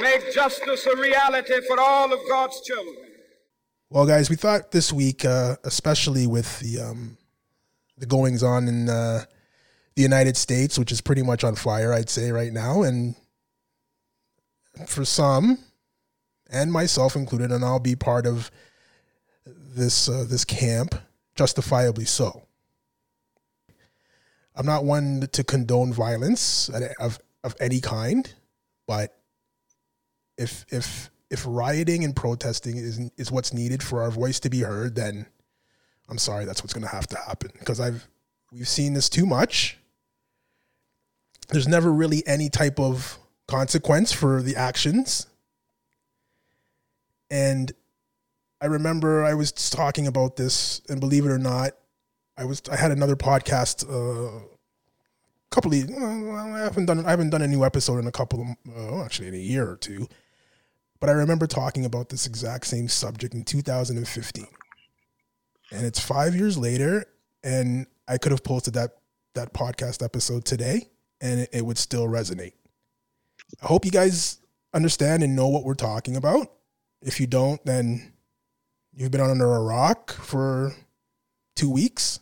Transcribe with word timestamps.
make 0.00 0.32
justice 0.32 0.86
a 0.86 0.96
reality 0.96 1.60
for 1.66 1.78
all 1.80 2.12
of 2.12 2.20
God's 2.28 2.60
children. 2.62 2.96
Well, 3.90 4.06
guys, 4.06 4.28
we 4.28 4.36
thought 4.36 4.72
this 4.72 4.92
week, 4.92 5.24
uh, 5.24 5.56
especially 5.64 6.26
with 6.26 6.58
the 6.60 6.80
um, 6.80 7.16
the 7.96 8.06
goings 8.06 8.42
on 8.42 8.66
in 8.66 8.88
uh, 8.88 9.24
the 9.94 10.02
United 10.02 10.36
States, 10.36 10.78
which 10.78 10.90
is 10.90 11.00
pretty 11.00 11.22
much 11.22 11.44
on 11.44 11.54
fire, 11.54 11.92
I'd 11.92 12.10
say 12.10 12.32
right 12.32 12.52
now, 12.52 12.82
and 12.82 13.14
for 14.86 15.04
some, 15.04 15.58
and 16.50 16.72
myself 16.72 17.14
included, 17.14 17.52
and 17.52 17.64
I'll 17.64 17.78
be 17.78 17.94
part 17.94 18.26
of 18.26 18.50
this 19.46 20.08
uh, 20.08 20.24
this 20.28 20.44
camp, 20.44 20.94
justifiably 21.36 22.04
so. 22.04 22.42
I'm 24.56 24.66
not 24.66 24.84
one 24.84 25.28
to 25.32 25.44
condone 25.44 25.92
violence 25.92 26.68
of 26.98 27.20
of 27.42 27.54
any 27.60 27.80
kind, 27.80 28.32
but 28.86 29.16
if 30.36 30.64
if 30.70 31.10
if 31.30 31.44
rioting 31.46 32.04
and 32.04 32.14
protesting 32.14 32.76
is 32.76 33.10
is 33.16 33.32
what's 33.32 33.52
needed 33.52 33.82
for 33.82 34.02
our 34.02 34.10
voice 34.10 34.40
to 34.40 34.50
be 34.50 34.60
heard, 34.60 34.94
then 34.94 35.26
I'm 36.08 36.18
sorry, 36.18 36.44
that's 36.44 36.62
what's 36.62 36.74
going 36.74 36.86
to 36.86 36.90
have 36.90 37.06
to 37.08 37.16
happen 37.16 37.50
because 37.58 37.80
I've 37.80 38.06
we've 38.52 38.68
seen 38.68 38.94
this 38.94 39.08
too 39.08 39.26
much. 39.26 39.78
There's 41.48 41.68
never 41.68 41.92
really 41.92 42.26
any 42.26 42.48
type 42.48 42.80
of 42.80 43.18
consequence 43.46 44.12
for 44.12 44.42
the 44.42 44.56
actions. 44.56 45.26
And 47.30 47.72
I 48.60 48.66
remember 48.66 49.24
I 49.24 49.34
was 49.34 49.52
talking 49.52 50.06
about 50.06 50.36
this, 50.36 50.80
and 50.88 51.00
believe 51.00 51.26
it 51.26 51.30
or 51.30 51.38
not, 51.38 51.72
I 52.36 52.44
was 52.44 52.62
I 52.70 52.76
had 52.76 52.92
another 52.92 53.16
podcast 53.16 53.88
uh, 53.88 54.38
a 54.38 55.50
couple 55.50 55.72
of 55.72 56.54
I 56.54 56.60
haven't 56.60 56.86
done 56.86 57.04
I 57.04 57.10
haven't 57.10 57.30
done 57.30 57.42
a 57.42 57.46
new 57.46 57.64
episode 57.64 57.98
in 57.98 58.06
a 58.06 58.12
couple 58.12 58.40
of 58.40 58.76
uh, 58.76 59.04
actually 59.04 59.28
in 59.28 59.34
a 59.34 59.38
year 59.38 59.68
or 59.68 59.76
two, 59.76 60.08
but 61.04 61.10
I 61.10 61.12
remember 61.12 61.46
talking 61.46 61.84
about 61.84 62.08
this 62.08 62.26
exact 62.26 62.66
same 62.66 62.88
subject 62.88 63.34
in 63.34 63.44
2015, 63.44 64.46
and 65.70 65.84
it's 65.84 66.00
five 66.00 66.34
years 66.34 66.56
later, 66.56 67.04
and 67.42 67.86
I 68.08 68.16
could 68.16 68.32
have 68.32 68.42
posted 68.42 68.72
that 68.74 68.96
that 69.34 69.52
podcast 69.52 70.02
episode 70.02 70.46
today, 70.46 70.88
and 71.20 71.40
it, 71.40 71.50
it 71.52 71.66
would 71.66 71.76
still 71.76 72.06
resonate. 72.06 72.54
I 73.62 73.66
hope 73.66 73.84
you 73.84 73.90
guys 73.90 74.38
understand 74.72 75.22
and 75.22 75.36
know 75.36 75.48
what 75.48 75.64
we're 75.64 75.74
talking 75.74 76.16
about. 76.16 76.50
If 77.02 77.20
you 77.20 77.26
don't, 77.26 77.62
then 77.66 78.14
You've 78.96 79.10
been 79.10 79.20
under 79.20 79.52
a 79.52 79.60
rock 79.60 80.12
for 80.12 80.72
two 81.56 81.68
weeks. 81.68 82.20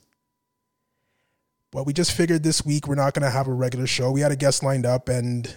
But 1.70 1.84
we 1.84 1.92
just 1.92 2.12
figured 2.12 2.42
this 2.42 2.64
week 2.64 2.88
we're 2.88 2.94
not 2.94 3.14
going 3.14 3.24
to 3.24 3.30
have 3.30 3.46
a 3.46 3.52
regular 3.52 3.86
show. 3.86 4.10
We 4.10 4.22
had 4.22 4.32
a 4.32 4.36
guest 4.36 4.62
lined 4.62 4.86
up, 4.86 5.08
and, 5.08 5.54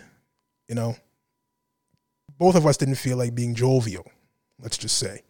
you 0.68 0.76
know, 0.76 0.96
both 2.38 2.56
of 2.56 2.66
us 2.66 2.78
didn't 2.78 2.96
feel 2.96 3.18
like 3.18 3.36
being 3.36 3.56
jovial, 3.56 4.10
let's 4.60 4.78
just 4.78 4.98
say. 4.98 5.24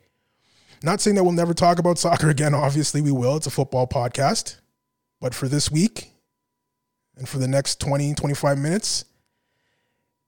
Not 0.83 1.01
saying 1.01 1.15
that 1.15 1.23
we'll 1.23 1.33
never 1.33 1.53
talk 1.53 1.79
about 1.79 1.97
soccer 1.99 2.29
again. 2.29 2.53
Obviously, 2.53 3.01
we 3.01 3.11
will. 3.11 3.37
It's 3.37 3.47
a 3.47 3.51
football 3.51 3.87
podcast. 3.87 4.59
But 5.21 5.33
for 5.33 5.47
this 5.47 5.71
week 5.71 6.11
and 7.15 7.27
for 7.27 7.37
the 7.37 7.47
next 7.47 7.79
20, 7.79 8.13
25 8.13 8.57
minutes, 8.57 9.05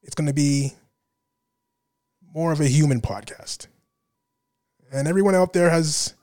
it's 0.01 0.15
going 0.15 0.27
to 0.27 0.33
be 0.33 0.73
more 2.33 2.51
of 2.51 2.61
a 2.61 2.67
human 2.67 3.01
podcast 3.01 3.67
and 4.91 5.07
everyone 5.07 5.35
out 5.35 5.53
there 5.53 5.69
has, 5.69 6.13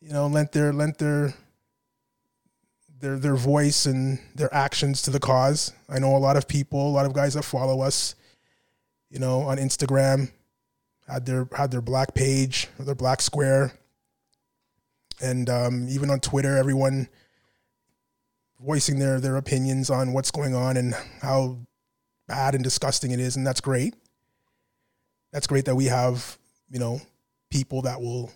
you 0.00 0.12
know, 0.12 0.26
lent 0.26 0.52
their 0.52 0.72
lent 0.72 0.98
their 0.98 1.34
their 3.00 3.18
their 3.18 3.36
voice 3.36 3.86
and 3.86 4.18
their 4.34 4.52
actions 4.54 5.02
to 5.02 5.10
the 5.10 5.20
cause. 5.20 5.72
I 5.88 5.98
know 5.98 6.16
a 6.16 6.18
lot 6.18 6.36
of 6.36 6.48
people, 6.48 6.88
a 6.88 6.90
lot 6.90 7.06
of 7.06 7.12
guys 7.12 7.34
that 7.34 7.42
follow 7.42 7.80
us, 7.80 8.14
you 9.10 9.18
know, 9.18 9.40
on 9.42 9.58
Instagram, 9.58 10.30
had 11.08 11.26
their 11.26 11.48
had 11.56 11.70
their 11.70 11.82
black 11.82 12.14
page 12.14 12.68
or 12.78 12.84
their 12.84 12.94
black 12.94 13.20
square, 13.20 13.72
and 15.20 15.48
um, 15.48 15.86
even 15.88 16.10
on 16.10 16.20
Twitter, 16.20 16.56
everyone 16.56 17.08
voicing 18.60 18.98
their 18.98 19.20
their 19.20 19.36
opinions 19.36 19.90
on 19.90 20.12
what's 20.12 20.30
going 20.30 20.54
on 20.54 20.76
and 20.76 20.94
how 21.20 21.58
bad 22.26 22.54
and 22.54 22.64
disgusting 22.64 23.10
it 23.10 23.20
is, 23.20 23.36
and 23.36 23.46
that's 23.46 23.60
great. 23.60 23.94
That's 25.32 25.46
great 25.46 25.64
that 25.66 25.74
we 25.74 25.86
have 25.86 26.38
you 26.70 26.78
know 26.78 27.00
people 27.50 27.82
that 27.82 28.00
will 28.00 28.32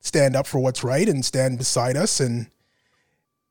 stand 0.00 0.34
up 0.34 0.46
for 0.46 0.58
what's 0.58 0.82
right 0.82 1.08
and 1.08 1.24
stand 1.24 1.58
beside 1.58 1.96
us 1.96 2.20
and 2.20 2.50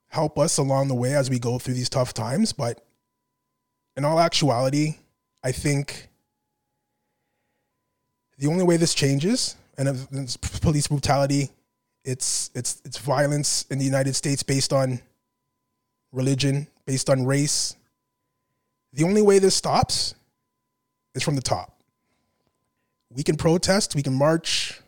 help 0.07 0.39
us 0.39 0.57
along 0.57 0.88
the 0.88 0.95
way 0.95 1.13
as 1.13 1.29
we 1.29 1.39
go 1.39 1.59
through 1.59 1.74
these 1.74 1.89
tough 1.89 2.13
times. 2.13 2.53
But 2.53 2.84
in 3.95 4.06
all 4.06 4.19
actuality, 4.19 4.95
I 5.44 5.51
think 5.51 6.06
the 8.38 8.48
only 8.48 8.64
way 8.64 8.78
this 8.78 8.94
changes, 8.94 9.56
and 9.78 9.88
it's 10.12 10.38
police 10.38 10.88
brutality, 10.88 11.50
it's 12.03 12.52
it's 12.53 12.81
it's 12.86 12.98
violence 12.98 13.66
in 13.70 13.80
the 13.80 13.86
United 13.86 14.16
States 14.16 14.44
based 14.44 14.72
on 14.72 15.02
religion, 16.12 16.68
based 16.86 17.09
on 17.09 17.25
race. 17.25 17.75
The 18.94 19.03
only 19.03 19.22
way 19.22 19.40
this 19.40 19.56
stops 19.56 20.16
is 21.14 21.24
from 21.24 21.36
the 21.36 21.42
top. 21.42 21.81
We 23.09 23.24
can 23.24 23.36
protest, 23.36 23.96
we 23.96 24.03
can 24.03 24.14
march, 24.14 24.81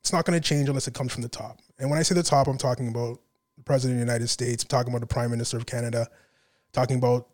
it's 0.00 0.12
not 0.12 0.24
going 0.24 0.40
to 0.40 0.48
change 0.48 0.68
unless 0.68 0.86
it 0.86 0.94
comes 0.94 1.12
from 1.12 1.22
the 1.22 1.28
top. 1.28 1.60
And 1.78 1.90
when 1.90 1.98
I 1.98 2.02
say 2.02 2.14
the 2.14 2.22
top, 2.22 2.46
I'm 2.46 2.58
talking 2.58 2.88
about 2.88 3.18
the 3.56 3.64
president 3.64 4.00
of 4.00 4.06
the 4.06 4.12
United 4.12 4.28
States, 4.28 4.62
I'm 4.62 4.68
talking 4.68 4.92
about 4.92 5.00
the 5.00 5.12
prime 5.12 5.32
minister 5.32 5.56
of 5.56 5.66
Canada, 5.66 6.08
talking 6.72 6.98
about 6.98 7.26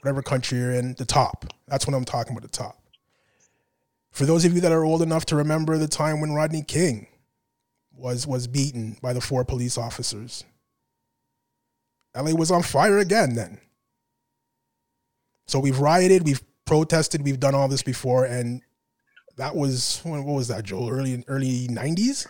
whatever 0.00 0.22
country 0.22 0.58
you're 0.58 0.72
in, 0.72 0.94
the 0.94 1.04
top. 1.04 1.44
That's 1.68 1.86
what 1.86 1.94
I'm 1.94 2.06
talking 2.06 2.32
about, 2.32 2.42
the 2.42 2.48
top. 2.56 2.78
For 4.16 4.24
those 4.24 4.46
of 4.46 4.54
you 4.54 4.62
that 4.62 4.72
are 4.72 4.82
old 4.82 5.02
enough 5.02 5.26
to 5.26 5.36
remember 5.36 5.76
the 5.76 5.86
time 5.86 6.22
when 6.22 6.32
Rodney 6.32 6.62
King 6.62 7.06
was 7.94 8.26
was 8.26 8.46
beaten 8.46 8.96
by 9.02 9.12
the 9.12 9.20
four 9.20 9.44
police 9.44 9.76
officers. 9.76 10.42
LA 12.16 12.32
was 12.32 12.50
on 12.50 12.62
fire 12.62 12.96
again 12.96 13.34
then. 13.34 13.60
So 15.46 15.58
we've 15.58 15.78
rioted, 15.78 16.24
we've 16.24 16.42
protested, 16.64 17.24
we've 17.24 17.38
done 17.38 17.54
all 17.54 17.68
this 17.68 17.82
before, 17.82 18.24
and 18.24 18.62
that 19.36 19.54
was 19.54 20.00
what 20.02 20.24
was 20.24 20.48
that, 20.48 20.64
Joel? 20.64 20.88
Early 20.88 21.22
early 21.28 21.68
nineties. 21.68 22.26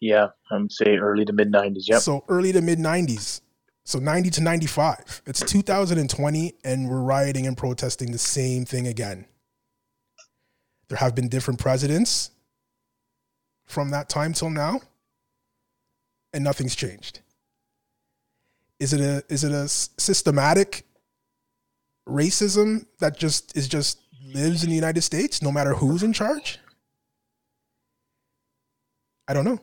Yeah, 0.00 0.28
I'm 0.50 0.70
say 0.70 0.96
early 0.96 1.26
to 1.26 1.34
mid 1.34 1.50
nineties. 1.50 1.88
Yep. 1.90 2.00
So 2.00 2.24
early 2.30 2.52
to 2.52 2.62
mid 2.62 2.78
nineties. 2.78 3.42
So 3.84 3.98
90 3.98 4.30
to 4.30 4.40
95. 4.40 5.22
It's 5.26 5.40
2020 5.40 6.54
and 6.64 6.88
we're 6.88 7.02
rioting 7.02 7.48
and 7.48 7.56
protesting 7.56 8.12
the 8.12 8.18
same 8.18 8.64
thing 8.64 8.86
again. 8.86 9.26
There 10.92 10.98
have 10.98 11.14
been 11.14 11.28
different 11.30 11.58
presidents 11.58 12.32
from 13.64 13.92
that 13.92 14.10
time 14.10 14.34
till 14.34 14.50
now 14.50 14.82
and 16.34 16.44
nothing's 16.44 16.76
changed. 16.76 17.20
Is 18.78 18.92
it 18.92 19.00
a 19.00 19.24
is 19.32 19.42
it 19.42 19.52
a 19.52 19.68
systematic 19.68 20.84
racism 22.06 22.84
that 22.98 23.16
just 23.16 23.56
is 23.56 23.68
just 23.68 24.00
lives 24.34 24.64
in 24.64 24.68
the 24.68 24.74
United 24.74 25.00
States, 25.00 25.40
no 25.40 25.50
matter 25.50 25.72
who's 25.72 26.02
in 26.02 26.12
charge? 26.12 26.58
I 29.26 29.32
don't 29.32 29.46
know. 29.46 29.60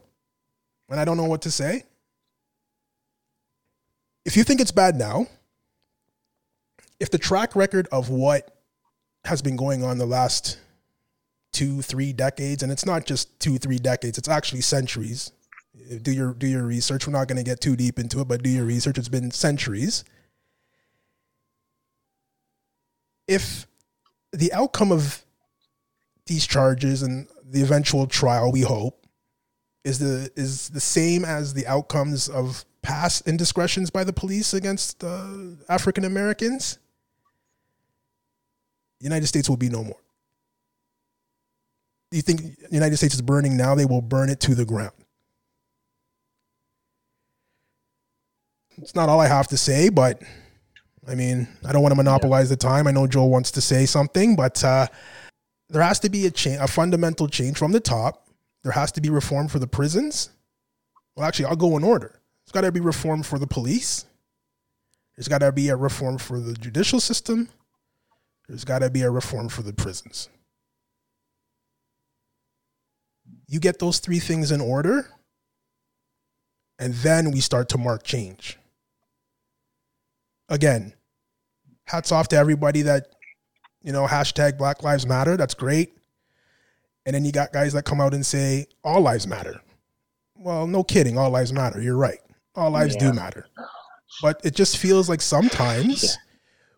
And 0.89 0.99
I 0.99 1.05
don't 1.05 1.17
know 1.17 1.25
what 1.25 1.43
to 1.43 1.51
say. 1.51 1.83
If 4.25 4.35
you 4.35 4.43
think 4.43 4.61
it's 4.61 4.71
bad 4.71 4.95
now, 4.95 5.27
if 6.99 7.11
the 7.11 7.19
track 7.19 7.55
record 7.55 7.87
of 7.91 8.09
what 8.09 8.57
has 9.25 9.43
been 9.43 9.57
going 9.57 9.83
on 9.83 9.99
the 9.99 10.07
last 10.07 10.57
two, 11.51 11.81
three 11.81 12.13
decades, 12.13 12.63
and 12.63 12.71
it's 12.71 12.85
not 12.85 13.05
just 13.05 13.39
two, 13.39 13.57
three 13.57 13.79
decades, 13.79 14.17
it's 14.17 14.29
actually 14.29 14.61
centuries. 14.61 15.31
Do 16.01 16.11
your 16.11 16.33
do 16.33 16.47
your 16.47 16.63
research. 16.63 17.07
We're 17.07 17.13
not 17.13 17.27
going 17.27 17.37
to 17.37 17.43
get 17.43 17.61
too 17.61 17.75
deep 17.75 17.99
into 17.99 18.19
it, 18.21 18.27
but 18.27 18.43
do 18.43 18.49
your 18.49 18.65
research. 18.65 18.97
It's 18.97 19.07
been 19.07 19.31
centuries. 19.31 20.03
If 23.27 23.65
the 24.31 24.51
outcome 24.53 24.91
of 24.91 25.23
these 26.25 26.45
charges 26.45 27.01
and 27.01 27.27
the 27.43 27.61
eventual 27.61 28.07
trial, 28.07 28.51
we 28.51 28.61
hope, 28.61 29.05
is 29.83 29.99
the 29.99 30.31
is 30.35 30.69
the 30.69 30.79
same 30.79 31.25
as 31.25 31.53
the 31.53 31.65
outcomes 31.65 32.29
of 32.29 32.65
past 32.81 33.27
indiscretions 33.27 33.89
by 33.89 34.03
the 34.03 34.13
police 34.13 34.53
against 34.53 35.03
uh, 35.03 35.27
African 35.67 36.05
Americans, 36.05 36.77
the 38.99 39.05
United 39.05 39.27
States 39.27 39.49
will 39.49 39.57
be 39.57 39.69
no 39.69 39.83
more. 39.83 39.99
You 42.11 42.21
think 42.21 42.57
the 42.57 42.73
United 42.73 42.97
States 42.97 43.13
is 43.13 43.21
burning 43.21 43.55
now? 43.55 43.75
They 43.75 43.85
will 43.85 44.01
burn 44.01 44.29
it 44.29 44.39
to 44.41 44.55
the 44.55 44.65
ground. 44.65 44.93
It's 48.77 48.95
not 48.95 49.09
all 49.09 49.19
I 49.19 49.27
have 49.27 49.47
to 49.49 49.57
say, 49.57 49.89
but 49.89 50.21
I 51.07 51.15
mean, 51.15 51.47
I 51.65 51.71
don't 51.71 51.81
want 51.81 51.91
to 51.91 51.97
monopolize 51.97 52.49
the 52.49 52.55
time. 52.55 52.87
I 52.87 52.91
know 52.91 53.07
Joe 53.07 53.25
wants 53.25 53.51
to 53.51 53.61
say 53.61 53.85
something, 53.85 54.35
but 54.35 54.63
uh, 54.63 54.87
there 55.69 55.81
has 55.81 55.99
to 55.99 56.09
be 56.09 56.25
a 56.25 56.31
change, 56.31 56.59
a 56.61 56.67
fundamental 56.67 57.27
change 57.27 57.57
from 57.57 57.71
the 57.71 57.79
top. 57.79 58.27
There 58.63 58.71
has 58.71 58.91
to 58.93 59.01
be 59.01 59.09
reform 59.09 59.47
for 59.47 59.59
the 59.59 59.67
prisons. 59.67 60.29
Well, 61.15 61.27
actually, 61.27 61.45
I'll 61.45 61.55
go 61.55 61.77
in 61.77 61.83
order. 61.83 62.21
There's 62.45 62.53
got 62.53 62.61
to 62.61 62.71
be 62.71 62.79
reform 62.79 63.23
for 63.23 63.37
the 63.37 63.47
police. 63.47 64.05
There's 65.15 65.27
got 65.27 65.39
to 65.39 65.51
be 65.51 65.69
a 65.69 65.75
reform 65.75 66.17
for 66.17 66.39
the 66.39 66.53
judicial 66.53 66.99
system. 66.99 67.49
There's 68.47 68.63
got 68.63 68.79
to 68.79 68.89
be 68.89 69.01
a 69.01 69.11
reform 69.11 69.49
for 69.49 69.61
the 69.61 69.73
prisons. 69.73 70.29
You 73.49 73.59
get 73.59 73.79
those 73.79 73.97
three 73.97 74.19
things 74.19 74.51
in 74.51 74.61
order, 74.61 75.07
and 76.77 76.93
then 76.93 77.31
we 77.31 77.39
start 77.39 77.67
to 77.69 77.79
mark 77.79 78.03
change. 78.03 78.59
Again, 80.49 80.93
hats 81.85 82.11
off 82.11 82.27
to 82.29 82.35
everybody 82.35 82.83
that, 82.83 83.07
you 83.81 83.91
know, 83.91 84.05
hashtag 84.05 84.57
Black 84.57 84.83
Lives 84.83 85.07
Matter. 85.07 85.35
That's 85.35 85.55
great. 85.55 85.97
And 87.07 87.15
then 87.15 87.25
you 87.25 87.31
got 87.31 87.51
guys 87.51 87.73
that 87.73 87.85
come 87.85 87.99
out 87.99 88.13
and 88.13 88.23
say, 88.23 88.67
all 88.83 89.01
lives 89.01 89.25
matter. 89.25 89.59
Well, 90.35 90.67
no 90.67 90.83
kidding. 90.83 91.17
All 91.17 91.31
lives 91.31 91.51
matter. 91.51 91.81
You're 91.81 91.97
right. 91.97 92.19
All 92.55 92.69
lives 92.69 92.95
yeah. 92.95 93.09
do 93.09 93.13
matter. 93.13 93.47
But 94.21 94.41
it 94.43 94.53
just 94.53 94.77
feels 94.77 95.09
like 95.09 95.21
sometimes 95.21 96.17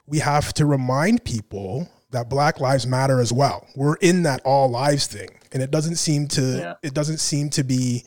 we 0.05 0.19
have 0.19 0.53
to 0.53 0.65
remind 0.65 1.25
people 1.25 1.89
that 2.11 2.29
Black 2.29 2.59
Lives 2.59 2.85
Matter 2.85 3.19
as 3.19 3.33
well. 3.33 3.67
We're 3.75 3.95
in 3.95 4.23
that 4.23 4.41
all 4.43 4.69
lives 4.69 5.07
thing. 5.07 5.29
And 5.51 5.61
it 5.61 5.71
doesn't 5.71 5.95
seem 5.95 6.27
to, 6.29 6.41
yeah. 6.41 6.73
it 6.83 6.93
doesn't 6.93 7.19
seem 7.19 7.49
to 7.51 7.63
be, 7.63 8.03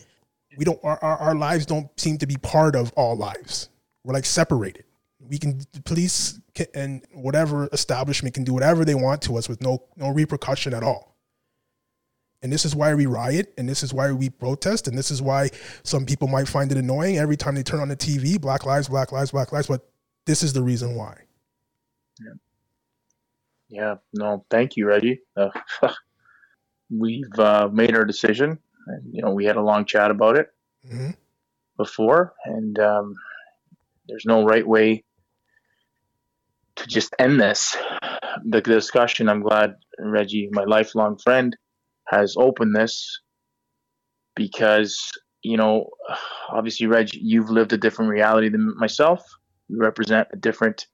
we 0.57 0.65
don't, 0.65 0.79
our, 0.85 1.03
our 1.03 1.19
our, 1.19 1.35
lives 1.35 1.67
don't 1.67 1.89
seem 1.99 2.17
to 2.19 2.27
be 2.27 2.37
part 2.37 2.77
of 2.77 2.93
all 2.93 3.17
lives. 3.17 3.69
We're 4.05 4.15
like 4.15 4.25
separated 4.25 4.85
we 5.29 5.39
can 5.39 5.61
the 5.73 5.81
police 5.83 6.41
can, 6.55 6.67
and 6.75 7.03
whatever 7.13 7.69
establishment 7.73 8.35
can 8.35 8.45
do 8.45 8.53
whatever 8.53 8.85
they 8.85 8.95
want 8.95 9.23
to 9.23 9.37
us 9.37 9.49
with 9.49 9.61
no 9.63 9.83
no 9.97 10.11
repercussion 10.11 10.75
at 10.75 10.83
all. 10.83 11.17
And 12.43 12.53
this 12.53 12.67
is 12.67 12.77
why 12.77 12.95
we 12.95 13.07
riot, 13.07 13.55
and 13.57 13.67
this 13.67 13.83
is 13.83 13.95
why 13.95 14.13
we 14.13 14.29
protest, 14.29 14.87
and 14.87 14.99
this 14.99 15.11
is 15.11 15.23
why 15.23 15.49
some 15.83 16.05
people 16.05 16.29
might 16.29 16.47
find 16.47 16.71
it 16.71 16.77
annoying 16.77 17.17
every 17.17 17.39
time 17.39 17.55
they 17.55 17.63
turn 17.63 17.81
on 17.81 17.89
the 17.89 17.97
TV, 17.97 18.39
Black 18.39 18.67
Lives, 18.67 18.89
Black 18.89 19.13
Lives, 19.13 19.31
Black 19.31 19.51
Lives. 19.51 19.67
But 19.67 19.89
this 20.27 20.43
is 20.43 20.53
the 20.53 20.63
reason 20.63 20.95
why. 20.95 21.23
Yeah. 22.21 22.35
Yeah. 23.75 23.97
No, 24.13 24.45
thank 24.51 24.77
you, 24.77 24.87
Reggie. 24.87 25.21
Uh, 25.37 25.51
we've 26.91 27.39
uh, 27.39 27.69
made 27.73 27.97
our 27.97 28.05
decision, 28.05 28.59
and 28.87 29.03
you 29.13 29.23
know 29.23 29.33
we 29.33 29.45
had 29.45 29.57
a 29.57 29.63
long 29.63 29.85
chat 29.85 30.13
about 30.13 30.37
it 30.37 30.49
mm-hmm. 30.87 31.11
before, 31.77 32.35
and 32.45 32.79
um, 32.79 33.17
there's 34.09 34.25
no 34.27 34.45
right 34.45 34.67
way 34.67 35.03
to 36.77 36.87
just 36.87 37.15
end 37.19 37.41
this 37.41 37.77
the 38.45 38.61
discussion 38.61 39.29
i'm 39.29 39.43
glad 39.43 39.77
reggie 39.99 40.49
my 40.51 40.65
lifelong 40.65 41.17
friend 41.17 41.57
has 42.09 42.35
opened 42.37 42.75
this 42.75 43.21
because 44.35 44.99
you 45.43 45.57
know 45.57 45.89
obviously 46.51 46.87
reggie 46.87 47.21
you've 47.23 47.51
lived 47.51 47.73
a 47.73 47.79
different 47.79 48.11
reality 48.11 48.49
than 48.49 48.75
myself 48.77 49.25
you 49.69 49.79
represent 49.79 50.27
a 50.33 50.37
different 50.37 50.87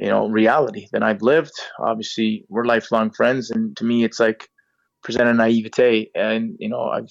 you 0.00 0.08
know 0.08 0.28
reality 0.28 0.86
than 0.92 1.02
i've 1.02 1.22
lived 1.22 1.52
obviously 1.78 2.44
we're 2.48 2.64
lifelong 2.64 3.10
friends 3.10 3.50
and 3.50 3.76
to 3.76 3.84
me 3.84 4.04
it's 4.04 4.20
like 4.20 4.48
present 5.02 5.28
a 5.28 5.34
naivete 5.34 6.10
and 6.14 6.56
you 6.58 6.68
know 6.68 6.84
i've 6.88 7.10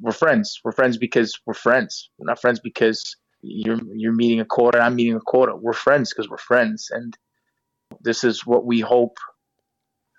we're 0.00 0.12
friends 0.12 0.60
we're 0.64 0.72
friends 0.72 0.96
because 0.96 1.38
we're 1.46 1.54
friends 1.54 2.10
we're 2.18 2.26
not 2.26 2.40
friends 2.40 2.60
because 2.60 3.16
you're 3.42 3.78
you're 3.94 4.14
meeting 4.14 4.40
a 4.40 4.44
quota 4.44 4.80
i'm 4.80 4.96
meeting 4.96 5.14
a 5.14 5.20
quota 5.20 5.54
we're 5.54 5.72
friends 5.72 6.12
because 6.12 6.28
we're 6.28 6.38
friends 6.38 6.88
and 6.90 7.16
this 8.00 8.24
is 8.24 8.46
what 8.46 8.64
we 8.64 8.80
hope 8.80 9.16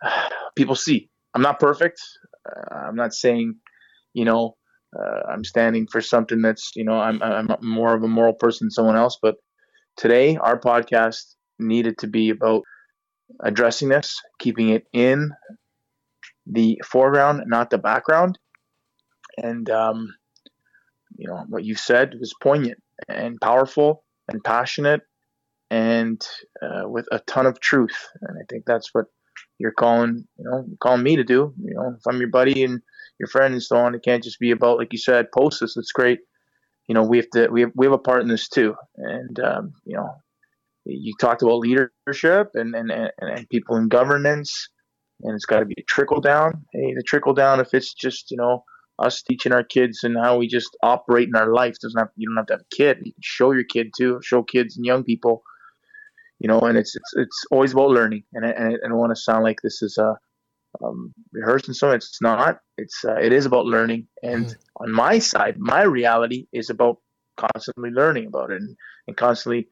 people 0.55 0.75
see. 0.75 1.09
I'm 1.33 1.41
not 1.41 1.59
perfect. 1.59 2.01
Uh, 2.49 2.75
I'm 2.75 2.95
not 2.95 3.13
saying, 3.13 3.55
you 4.13 4.25
know, 4.25 4.55
uh, 4.97 5.21
I'm 5.31 5.43
standing 5.43 5.87
for 5.87 6.01
something 6.01 6.41
that's, 6.41 6.71
you 6.75 6.83
know, 6.83 6.99
I'm, 6.99 7.21
I'm 7.21 7.47
more 7.61 7.95
of 7.95 8.03
a 8.03 8.07
moral 8.07 8.33
person 8.33 8.65
than 8.65 8.71
someone 8.71 8.97
else. 8.97 9.17
But 9.21 9.35
today, 9.95 10.37
our 10.37 10.59
podcast 10.59 11.35
needed 11.61 11.97
to 11.99 12.07
be 12.07 12.29
about 12.29 12.63
addressing 13.41 13.89
this, 13.89 14.19
keeping 14.39 14.69
it 14.69 14.85
in 14.93 15.31
the 16.45 16.81
foreground, 16.85 17.43
not 17.47 17.69
the 17.69 17.77
background. 17.77 18.37
And, 19.37 19.69
um, 19.69 20.13
you 21.17 21.27
know, 21.27 21.45
what 21.47 21.63
you 21.63 21.75
said 21.75 22.15
was 22.19 22.33
poignant 22.41 22.81
and 23.07 23.39
powerful 23.39 24.03
and 24.27 24.43
passionate 24.43 25.01
and 25.69 26.21
uh, 26.61 26.87
with 26.89 27.07
a 27.11 27.19
ton 27.19 27.45
of 27.45 27.59
truth. 27.59 28.09
And 28.21 28.37
I 28.37 28.43
think 28.49 28.65
that's 28.65 28.93
what 28.93 29.05
you're 29.57 29.71
calling, 29.71 30.27
you 30.37 30.43
know, 30.43 30.65
calling 30.79 31.03
me 31.03 31.15
to 31.15 31.23
do. 31.23 31.53
You 31.63 31.75
know, 31.75 31.95
if 31.97 32.05
I'm 32.07 32.19
your 32.19 32.29
buddy 32.29 32.63
and 32.63 32.81
your 33.19 33.27
friend 33.27 33.53
and 33.53 33.63
so 33.63 33.77
on, 33.77 33.95
it 33.95 34.03
can't 34.03 34.23
just 34.23 34.39
be 34.39 34.51
about, 34.51 34.77
like 34.77 34.91
you 34.91 34.99
said, 34.99 35.31
post 35.31 35.61
this. 35.61 35.77
It's 35.77 35.91
great. 35.91 36.19
You 36.87 36.95
know, 36.95 37.03
we 37.03 37.17
have 37.17 37.29
to, 37.33 37.47
we 37.47 37.61
have, 37.61 37.71
we 37.75 37.85
have 37.85 37.93
a 37.93 37.99
part 37.99 38.21
in 38.21 38.27
this 38.27 38.49
too. 38.49 38.75
And, 38.97 39.39
um, 39.39 39.73
you 39.85 39.95
know, 39.95 40.15
you 40.85 41.13
talked 41.19 41.41
about 41.41 41.59
leadership 41.59 42.51
and, 42.53 42.75
and, 42.75 42.91
and, 42.91 43.11
and 43.19 43.49
people 43.49 43.75
in 43.75 43.87
governance, 43.87 44.69
and 45.23 45.35
it's 45.35 45.45
got 45.45 45.59
to 45.59 45.65
be 45.65 45.75
a 45.77 45.83
trickle 45.83 46.21
down. 46.21 46.65
Hey, 46.73 46.93
the 46.95 47.03
trickle 47.03 47.33
down, 47.33 47.59
if 47.59 47.73
it's 47.73 47.93
just, 47.93 48.31
you 48.31 48.37
know, 48.37 48.63
us 48.99 49.21
teaching 49.23 49.53
our 49.53 49.63
kids 49.63 50.03
and 50.03 50.17
how 50.17 50.37
we 50.37 50.47
just 50.47 50.75
operate 50.83 51.27
in 51.27 51.35
our 51.35 51.53
life 51.53 51.75
doesn't 51.81 51.99
have, 51.99 52.09
you 52.15 52.27
don't 52.29 52.37
have 52.37 52.47
to 52.47 52.53
have 52.53 52.61
a 52.61 52.75
kid. 52.75 52.97
You 53.03 53.13
can 53.13 53.21
show 53.21 53.51
your 53.51 53.63
kid 53.63 53.91
too, 53.97 54.19
show 54.23 54.43
kids 54.43 54.77
and 54.77 54.85
young 54.85 55.03
people 55.03 55.43
you 56.41 56.47
know, 56.47 56.59
and 56.61 56.75
it's 56.75 56.95
it's, 56.95 57.13
it's 57.15 57.45
always 57.51 57.73
about 57.73 57.91
learning. 57.91 58.23
And 58.33 58.43
I, 58.43 58.49
and 58.49 58.79
I 58.83 58.87
don't 58.87 58.97
want 58.97 59.15
to 59.15 59.21
sound 59.21 59.43
like 59.43 59.61
this 59.61 59.83
is 59.83 59.99
a 59.99 60.15
um, 60.83 61.13
rehearsing 61.31 61.75
something. 61.75 61.97
It's 61.97 62.19
not. 62.19 62.57
It's 62.79 63.05
uh, 63.05 63.15
it 63.15 63.31
is 63.31 63.45
about 63.45 63.65
learning. 63.65 64.07
And 64.23 64.47
mm. 64.47 64.55
on 64.77 64.91
my 64.91 65.19
side, 65.19 65.59
my 65.59 65.83
reality 65.83 66.47
is 66.51 66.71
about 66.71 66.97
constantly 67.37 67.91
learning 67.91 68.25
about 68.25 68.49
it 68.49 68.61
and, 68.61 68.75
and 69.07 69.15
constantly. 69.15 69.67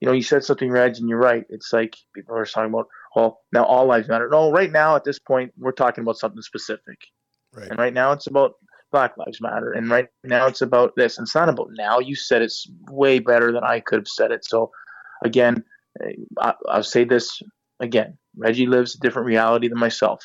You 0.00 0.06
know, 0.06 0.12
you 0.12 0.22
said 0.22 0.44
something, 0.44 0.70
Reg, 0.70 0.96
and 0.98 1.08
you're 1.08 1.18
right. 1.18 1.44
It's 1.48 1.72
like 1.72 1.96
people 2.14 2.36
are 2.36 2.44
talking 2.44 2.70
about, 2.70 2.88
well, 3.14 3.40
now 3.52 3.64
all 3.64 3.86
lives 3.86 4.08
matter. 4.08 4.28
No, 4.30 4.50
right 4.52 4.70
now 4.70 4.96
at 4.96 5.04
this 5.04 5.18
point, 5.18 5.52
we're 5.56 5.72
talking 5.72 6.02
about 6.02 6.18
something 6.18 6.42
specific. 6.42 6.98
Right. 7.54 7.70
And 7.70 7.78
right 7.78 7.94
now 7.94 8.12
it's 8.12 8.26
about 8.26 8.52
Black 8.92 9.16
Lives 9.16 9.40
Matter. 9.40 9.72
And 9.72 9.88
right 9.88 10.08
now 10.22 10.46
it's 10.46 10.60
about 10.60 10.92
this. 10.96 11.16
And 11.16 11.24
it's 11.24 11.34
not 11.34 11.48
about 11.48 11.68
now. 11.72 11.98
You 11.98 12.14
said 12.14 12.42
it's 12.42 12.66
way 12.90 13.18
better 13.18 13.52
than 13.52 13.64
I 13.64 13.80
could 13.80 13.98
have 14.00 14.08
said 14.08 14.30
it. 14.32 14.44
So, 14.44 14.70
again, 15.24 15.64
I, 16.38 16.54
I'll 16.68 16.82
say 16.82 17.04
this 17.04 17.40
again. 17.80 18.18
Reggie 18.36 18.66
lives 18.66 18.94
a 18.94 18.98
different 18.98 19.26
reality 19.26 19.68
than 19.68 19.78
myself, 19.78 20.22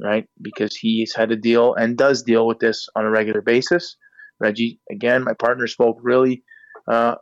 right? 0.00 0.26
Because 0.40 0.76
he's 0.76 1.14
had 1.14 1.30
to 1.30 1.36
deal 1.36 1.74
and 1.74 1.96
does 1.96 2.22
deal 2.22 2.46
with 2.46 2.60
this 2.60 2.88
on 2.94 3.04
a 3.04 3.10
regular 3.10 3.40
basis. 3.40 3.96
Reggie, 4.38 4.80
again, 4.90 5.24
my 5.24 5.34
partner 5.34 5.66
spoke 5.66 5.98
really 6.00 6.44
uh, 6.90 7.16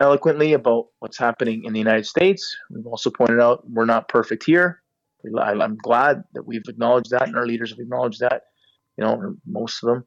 eloquently 0.00 0.52
about 0.52 0.86
what's 0.98 1.18
happening 1.18 1.64
in 1.64 1.72
the 1.72 1.78
United 1.78 2.06
States. 2.06 2.56
We've 2.70 2.86
also 2.86 3.10
pointed 3.10 3.40
out 3.40 3.68
we're 3.68 3.84
not 3.84 4.08
perfect 4.08 4.44
here. 4.44 4.82
I'm 5.40 5.76
glad 5.76 6.22
that 6.34 6.46
we've 6.46 6.68
acknowledged 6.68 7.10
that, 7.10 7.26
and 7.26 7.36
our 7.36 7.46
leaders 7.46 7.70
have 7.70 7.78
acknowledged 7.78 8.20
that. 8.20 8.42
You 8.98 9.04
know, 9.04 9.36
most 9.46 9.82
of 9.82 9.88
them. 9.88 10.04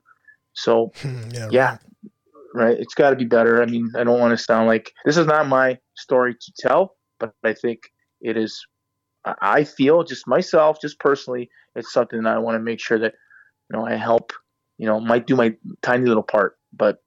So, 0.54 0.92
yeah, 1.32 1.50
yeah 1.52 1.78
right? 2.54 2.78
It's 2.78 2.94
got 2.94 3.12
to 3.12 3.16
be 3.16 3.26
better. 3.26 3.62
I 3.62 3.66
mean, 3.66 3.92
I 3.96 4.04
don't 4.04 4.20
want 4.20 4.38
to 4.38 4.44
sound 4.44 4.68
like 4.68 4.94
this 5.06 5.18
is 5.18 5.28
not 5.28 5.48
my 5.48 5.78
story 5.96 6.34
to 6.34 6.52
tell, 6.60 6.96
but 7.20 7.34
I 7.44 7.54
think 7.54 7.80
it 8.22 8.38
is. 8.38 8.66
I 9.42 9.66
feel 9.66 10.04
just 10.04 10.28
myself, 10.28 10.80
just 10.82 11.00
personally, 11.00 11.50
it's 11.76 11.92
something 11.92 12.24
that 12.24 12.34
I 12.34 12.40
want 12.40 12.56
to 12.56 12.60
make 12.60 12.80
sure 12.80 12.98
that 13.00 13.14
you 13.70 13.78
know 13.78 13.86
I 13.86 13.96
help. 13.96 14.34
You 14.78 14.86
know, 14.86 15.00
might 15.00 15.26
do 15.26 15.36
my 15.36 15.56
tiny 15.82 16.06
little 16.06 16.24
part, 16.24 16.58
but 16.72 16.98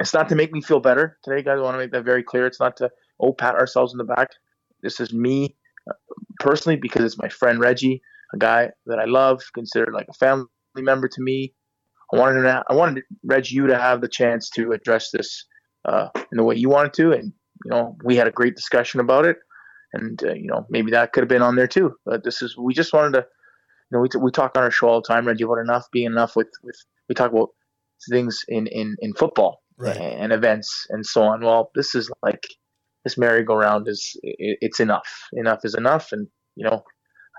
it's 0.00 0.14
not 0.14 0.28
to 0.28 0.34
make 0.34 0.52
me 0.52 0.60
feel 0.60 0.80
better 0.80 1.18
today, 1.24 1.42
guys. 1.42 1.58
I 1.58 1.62
want 1.62 1.74
to 1.74 1.78
make 1.78 1.92
that 1.92 2.04
very 2.04 2.22
clear. 2.22 2.46
It's 2.46 2.60
not 2.60 2.76
to 2.78 2.90
oh 3.20 3.32
pat 3.32 3.54
ourselves 3.54 3.92
in 3.92 3.98
the 3.98 4.04
back. 4.04 4.30
This 4.82 5.00
is 5.00 5.12
me 5.12 5.56
uh, 5.88 5.94
personally 6.38 6.76
because 6.76 7.04
it's 7.04 7.18
my 7.18 7.28
friend 7.28 7.60
Reggie, 7.60 8.02
a 8.34 8.38
guy 8.38 8.70
that 8.86 8.98
I 8.98 9.04
love, 9.04 9.42
considered 9.54 9.94
like 9.94 10.06
a 10.08 10.14
family 10.14 10.46
member 10.76 11.08
to 11.08 11.22
me. 11.22 11.54
I 12.12 12.18
wanted 12.18 12.42
to, 12.42 12.62
I 12.68 12.74
wanted 12.74 13.04
Reg 13.24 13.50
you 13.50 13.66
to 13.66 13.78
have 13.78 14.00
the 14.00 14.08
chance 14.08 14.50
to 14.50 14.72
address 14.72 15.10
this 15.10 15.44
uh, 15.86 16.08
in 16.14 16.36
the 16.36 16.44
way 16.44 16.54
you 16.56 16.68
wanted 16.68 16.92
to, 16.94 17.12
and 17.12 17.32
you 17.64 17.70
know 17.70 17.96
we 18.04 18.16
had 18.16 18.28
a 18.28 18.32
great 18.32 18.54
discussion 18.54 19.00
about 19.00 19.24
it, 19.24 19.38
and 19.94 20.22
uh, 20.24 20.34
you 20.34 20.48
know 20.48 20.66
maybe 20.68 20.90
that 20.90 21.12
could 21.12 21.22
have 21.22 21.28
been 21.28 21.42
on 21.42 21.56
there 21.56 21.66
too. 21.66 21.94
But 22.04 22.22
this 22.22 22.42
is 22.42 22.56
we 22.56 22.74
just 22.74 22.92
wanted 22.92 23.12
to, 23.14 23.26
you 23.90 23.98
know, 23.98 24.00
we, 24.00 24.08
we 24.20 24.30
talk 24.30 24.56
on 24.56 24.62
our 24.62 24.70
show 24.70 24.88
all 24.88 25.00
the 25.00 25.08
time, 25.08 25.26
Reggie, 25.26 25.44
about 25.44 25.58
enough 25.58 25.86
being 25.90 26.06
enough 26.06 26.36
with 26.36 26.48
with 26.62 26.76
we 27.08 27.14
talk 27.14 27.32
about 27.32 27.48
things 28.10 28.44
in 28.48 28.66
in 28.68 28.96
in 29.00 29.14
football 29.14 29.62
right. 29.78 29.96
and, 29.96 30.32
events 30.32 30.86
and 30.90 31.04
so 31.04 31.22
on. 31.22 31.42
Well, 31.42 31.70
this 31.74 31.94
is 31.94 32.10
like 32.22 32.46
this 33.04 33.18
merry-go-round 33.18 33.88
is 33.88 34.16
it, 34.22 34.58
it's 34.60 34.80
enough. 34.80 35.08
Enough 35.32 35.64
is 35.64 35.74
enough, 35.74 36.12
and 36.12 36.26
you 36.54 36.64
know 36.68 36.84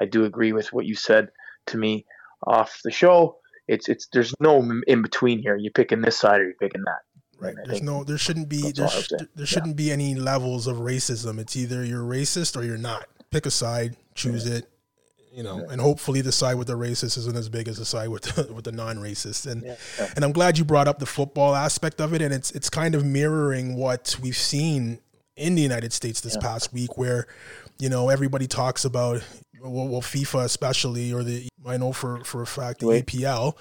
I 0.01 0.06
do 0.06 0.25
agree 0.25 0.53
with 0.53 0.74
what 0.74 0.86
you 0.86 0.96
said 0.96 1.29
to 1.67 1.77
me 1.77 2.06
off 2.46 2.79
the 2.84 2.91
show. 2.91 3.38
It's 3.67 3.89
it's 3.89 4.08
there's 4.13 4.34
no 4.39 4.58
in 4.88 5.01
between 5.01 5.39
here. 5.39 5.58
You're 5.58 5.72
picking 5.72 6.01
this 6.01 6.17
side 6.17 6.41
or 6.41 6.46
you're 6.46 6.53
picking 6.62 6.84
that. 6.86 7.01
Right. 7.39 7.56
There's 7.65 7.84
no. 7.84 8.03
There 8.03 8.17
shouldn't 8.17 8.50
be. 8.50 8.72
There, 8.72 8.88
sh- 8.88 9.12
there 9.36 9.46
shouldn't 9.46 9.79
yeah. 9.79 9.86
be 9.86 9.91
any 9.91 10.15
levels 10.15 10.65
of 10.65 10.77
racism. 10.77 11.39
It's 11.39 11.56
either 11.56 11.84
you're 11.84 12.01
racist 12.01 12.58
or 12.58 12.63
you're 12.63 12.77
not. 12.77 13.06
Pick 13.29 13.46
a 13.46 13.51
side. 13.51 13.96
Choose 14.15 14.48
yeah. 14.48 14.58
it. 14.58 14.70
You 15.38 15.44
know, 15.44 15.60
yeah. 15.60 15.67
and 15.70 15.79
hopefully 15.79 16.22
the 16.22 16.32
side 16.32 16.56
with 16.56 16.65
the 16.65 16.74
racist 16.74 17.15
isn't 17.15 17.38
as 17.38 17.48
big 17.48 17.67
as 17.67 17.77
the 17.77 17.86
side 17.86 18.10
with 18.10 18.24
the, 18.24 18.51
with 18.56 18.65
the 18.65 18.72
non-racist. 18.72 19.46
And 19.46 19.77
and 20.15 20.25
I'm 20.25 20.32
glad 20.32 20.58
you 20.58 20.65
brought 20.65 20.88
up 20.88 20.98
the 20.98 21.06
football 21.06 21.53
aspect 21.53 22.01
of 22.01 22.12
it. 22.15 22.24
And 22.24 22.34
it's 22.34 22.50
it's 22.53 22.72
kind 22.72 22.96
of 22.96 23.06
mirroring 23.06 23.75
what 23.75 24.17
we've 24.20 24.36
seen 24.36 24.98
in 25.36 25.53
the 25.53 25.62
United 25.62 25.94
States 25.94 26.22
this 26.22 26.36
past 26.38 26.74
week, 26.74 26.98
where 26.98 27.27
you 27.77 27.88
know 27.88 28.10
everybody 28.10 28.48
talks 28.48 28.84
about 28.84 29.24
well, 29.62 29.88
well, 29.88 30.01
FIFA 30.01 30.44
especially, 30.44 31.13
or 31.13 31.22
the 31.22 31.50
I 31.67 31.77
know 31.77 31.94
for 31.94 32.24
for 32.24 32.41
a 32.41 32.48
fact 32.48 32.79
the 32.79 32.88
Wait. 32.88 33.06
APL 33.06 33.56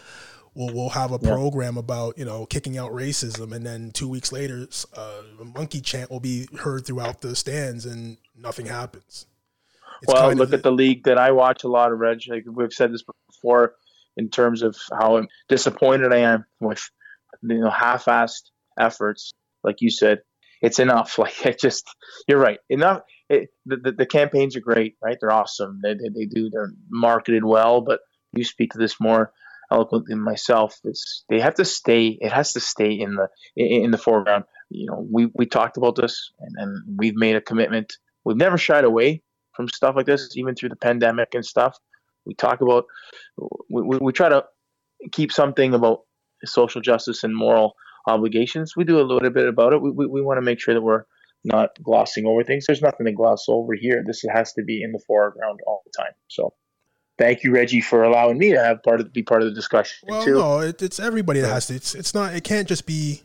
will 0.55 0.73
will 0.73 0.89
have 0.89 1.13
a 1.13 1.19
program 1.19 1.77
about 1.77 2.17
you 2.17 2.25
know 2.25 2.47
kicking 2.47 2.79
out 2.79 2.91
racism, 2.93 3.55
and 3.55 3.67
then 3.67 3.91
two 3.91 4.09
weeks 4.09 4.33
later, 4.33 4.67
uh, 4.97 5.21
a 5.43 5.45
monkey 5.45 5.83
chant 5.83 6.11
will 6.11 6.21
be 6.21 6.49
heard 6.59 6.87
throughout 6.87 7.21
the 7.21 7.37
stands, 7.37 7.85
and 7.85 8.17
nothing 8.35 8.65
happens. 8.65 9.27
It's 10.03 10.13
well, 10.13 10.33
look 10.33 10.53
at 10.53 10.63
the 10.63 10.73
league 10.73 11.05
that 11.05 11.19
I 11.19 11.33
watch 11.33 11.65
a 11.65 11.69
lot 11.69 11.93
of, 11.93 11.99
Reg. 11.99 12.21
Like 12.29 12.45
we've 12.47 12.73
said 12.73 12.93
this 12.93 13.05
before, 13.31 13.75
in 14.17 14.31
terms 14.31 14.63
of 14.63 14.77
how 14.93 15.23
disappointed 15.49 16.13
I 16.13 16.19
am 16.19 16.45
with 16.61 16.83
you 17.43 17.61
know 17.61 17.71
half-assed 17.71 18.51
efforts. 18.79 19.33
Like 19.63 19.77
you 19.81 19.91
said, 19.91 20.21
it's 20.63 20.79
enough. 20.79 21.19
Like 21.27 21.45
it 21.47 21.59
just, 21.59 21.85
you're 22.29 22.39
right. 22.39 22.59
Enough. 22.69 23.03
It, 23.29 23.49
the, 23.65 23.77
the, 23.77 23.93
the 23.93 24.07
campaigns 24.07 24.57
are 24.57 24.61
great, 24.61 24.95
right? 25.03 25.17
They're 25.21 25.33
awesome. 25.33 25.81
They, 25.83 25.95
they, 25.95 26.09
they 26.15 26.25
do. 26.27 26.51
They're 26.51 26.73
marketed 26.91 27.45
well, 27.45 27.81
but 27.81 28.01
you 28.33 28.45
speak 28.45 28.73
to 28.73 28.79
this 28.79 29.01
more 29.01 29.33
eloquent 29.71 30.07
than 30.07 30.21
myself. 30.23 30.79
It's 30.85 31.25
they 31.29 31.41
have 31.41 31.55
to 31.55 31.65
stay. 31.65 32.19
It 32.21 32.33
has 32.33 32.53
to 32.53 32.61
stay 32.61 32.93
in 32.93 33.17
the 33.17 33.29
in, 33.57 33.85
in 33.85 33.91
the 33.91 33.99
foreground. 33.99 34.45
You 34.71 34.87
know, 34.87 35.07
we 35.11 35.29
we 35.35 35.47
talked 35.47 35.77
about 35.77 35.97
this, 35.97 36.31
and, 36.39 36.55
and 36.57 36.99
we've 36.99 37.17
made 37.17 37.37
a 37.37 37.41
commitment. 37.41 37.93
We've 38.25 38.37
never 38.37 38.59
shied 38.59 38.85
away 38.85 39.23
from 39.57 39.69
stuff 39.69 39.97
like 39.97 40.07
this, 40.07 40.37
even 40.37 40.55
through 40.55 40.69
the 40.69 40.77
pandemic 40.77 41.35
and 41.35 41.45
stuff. 41.45 41.79
We 42.25 42.35
talk 42.35 42.61
about 42.61 42.87
we, 43.71 43.83
we, 43.83 43.99
we 43.99 44.13
try 44.13 44.29
to 44.29 44.45
keep 45.13 45.33
something 45.33 45.75
about 45.75 46.01
social 46.45 46.81
justice 46.81 47.25
and 47.25 47.35
moral 47.35 47.75
obligations. 48.07 48.77
We 48.77 48.85
do 48.85 49.01
a 49.01 49.03
little 49.03 49.31
bit 49.31 49.49
about 49.49 49.73
it. 49.73 49.83
We, 49.83 49.91
we, 49.91 50.07
we 50.07 50.23
want 50.23 50.39
to 50.39 50.43
make 50.43 50.61
sure 50.61 50.75
that 50.75 50.83
we're 50.83 51.05
not 51.45 51.71
glossing 51.83 52.27
over 52.27 52.43
things. 52.43 52.67
There's 52.67 52.83
nothing 52.83 53.07
to 53.07 53.13
gloss 53.13 53.47
over 53.49 53.75
here. 53.75 54.03
This 54.07 54.25
has 54.29 54.53
to 54.55 54.63
be 54.63 54.83
in 54.83 54.93
the 54.93 55.01
foreground 55.07 55.61
all 55.67 55.83
the 55.85 55.93
time. 55.97 56.13
So 56.29 56.53
thank 57.19 57.45
you, 57.45 57.53
Reggie, 57.53 57.81
for 57.81 58.03
allowing 58.03 58.39
me 58.39 58.53
to 58.53 58.63
have 58.63 58.83
part 58.83 59.01
of 59.01 59.13
be 59.13 59.23
part 59.23 59.43
of 59.43 59.49
the 59.49 59.55
discussion. 59.55 60.09
Well, 60.09 60.25
too. 60.25 60.35
no, 60.35 60.61
it, 60.61 60.83
it's 60.83 61.01
everybody 61.01 61.41
that 61.41 61.49
has 61.49 61.67
to. 61.69 61.75
It's 61.75 61.95
it's 61.95 62.15
not. 62.15 62.35
It 62.35 62.45
can't 62.45 62.69
just 62.69 62.87
be. 62.87 63.23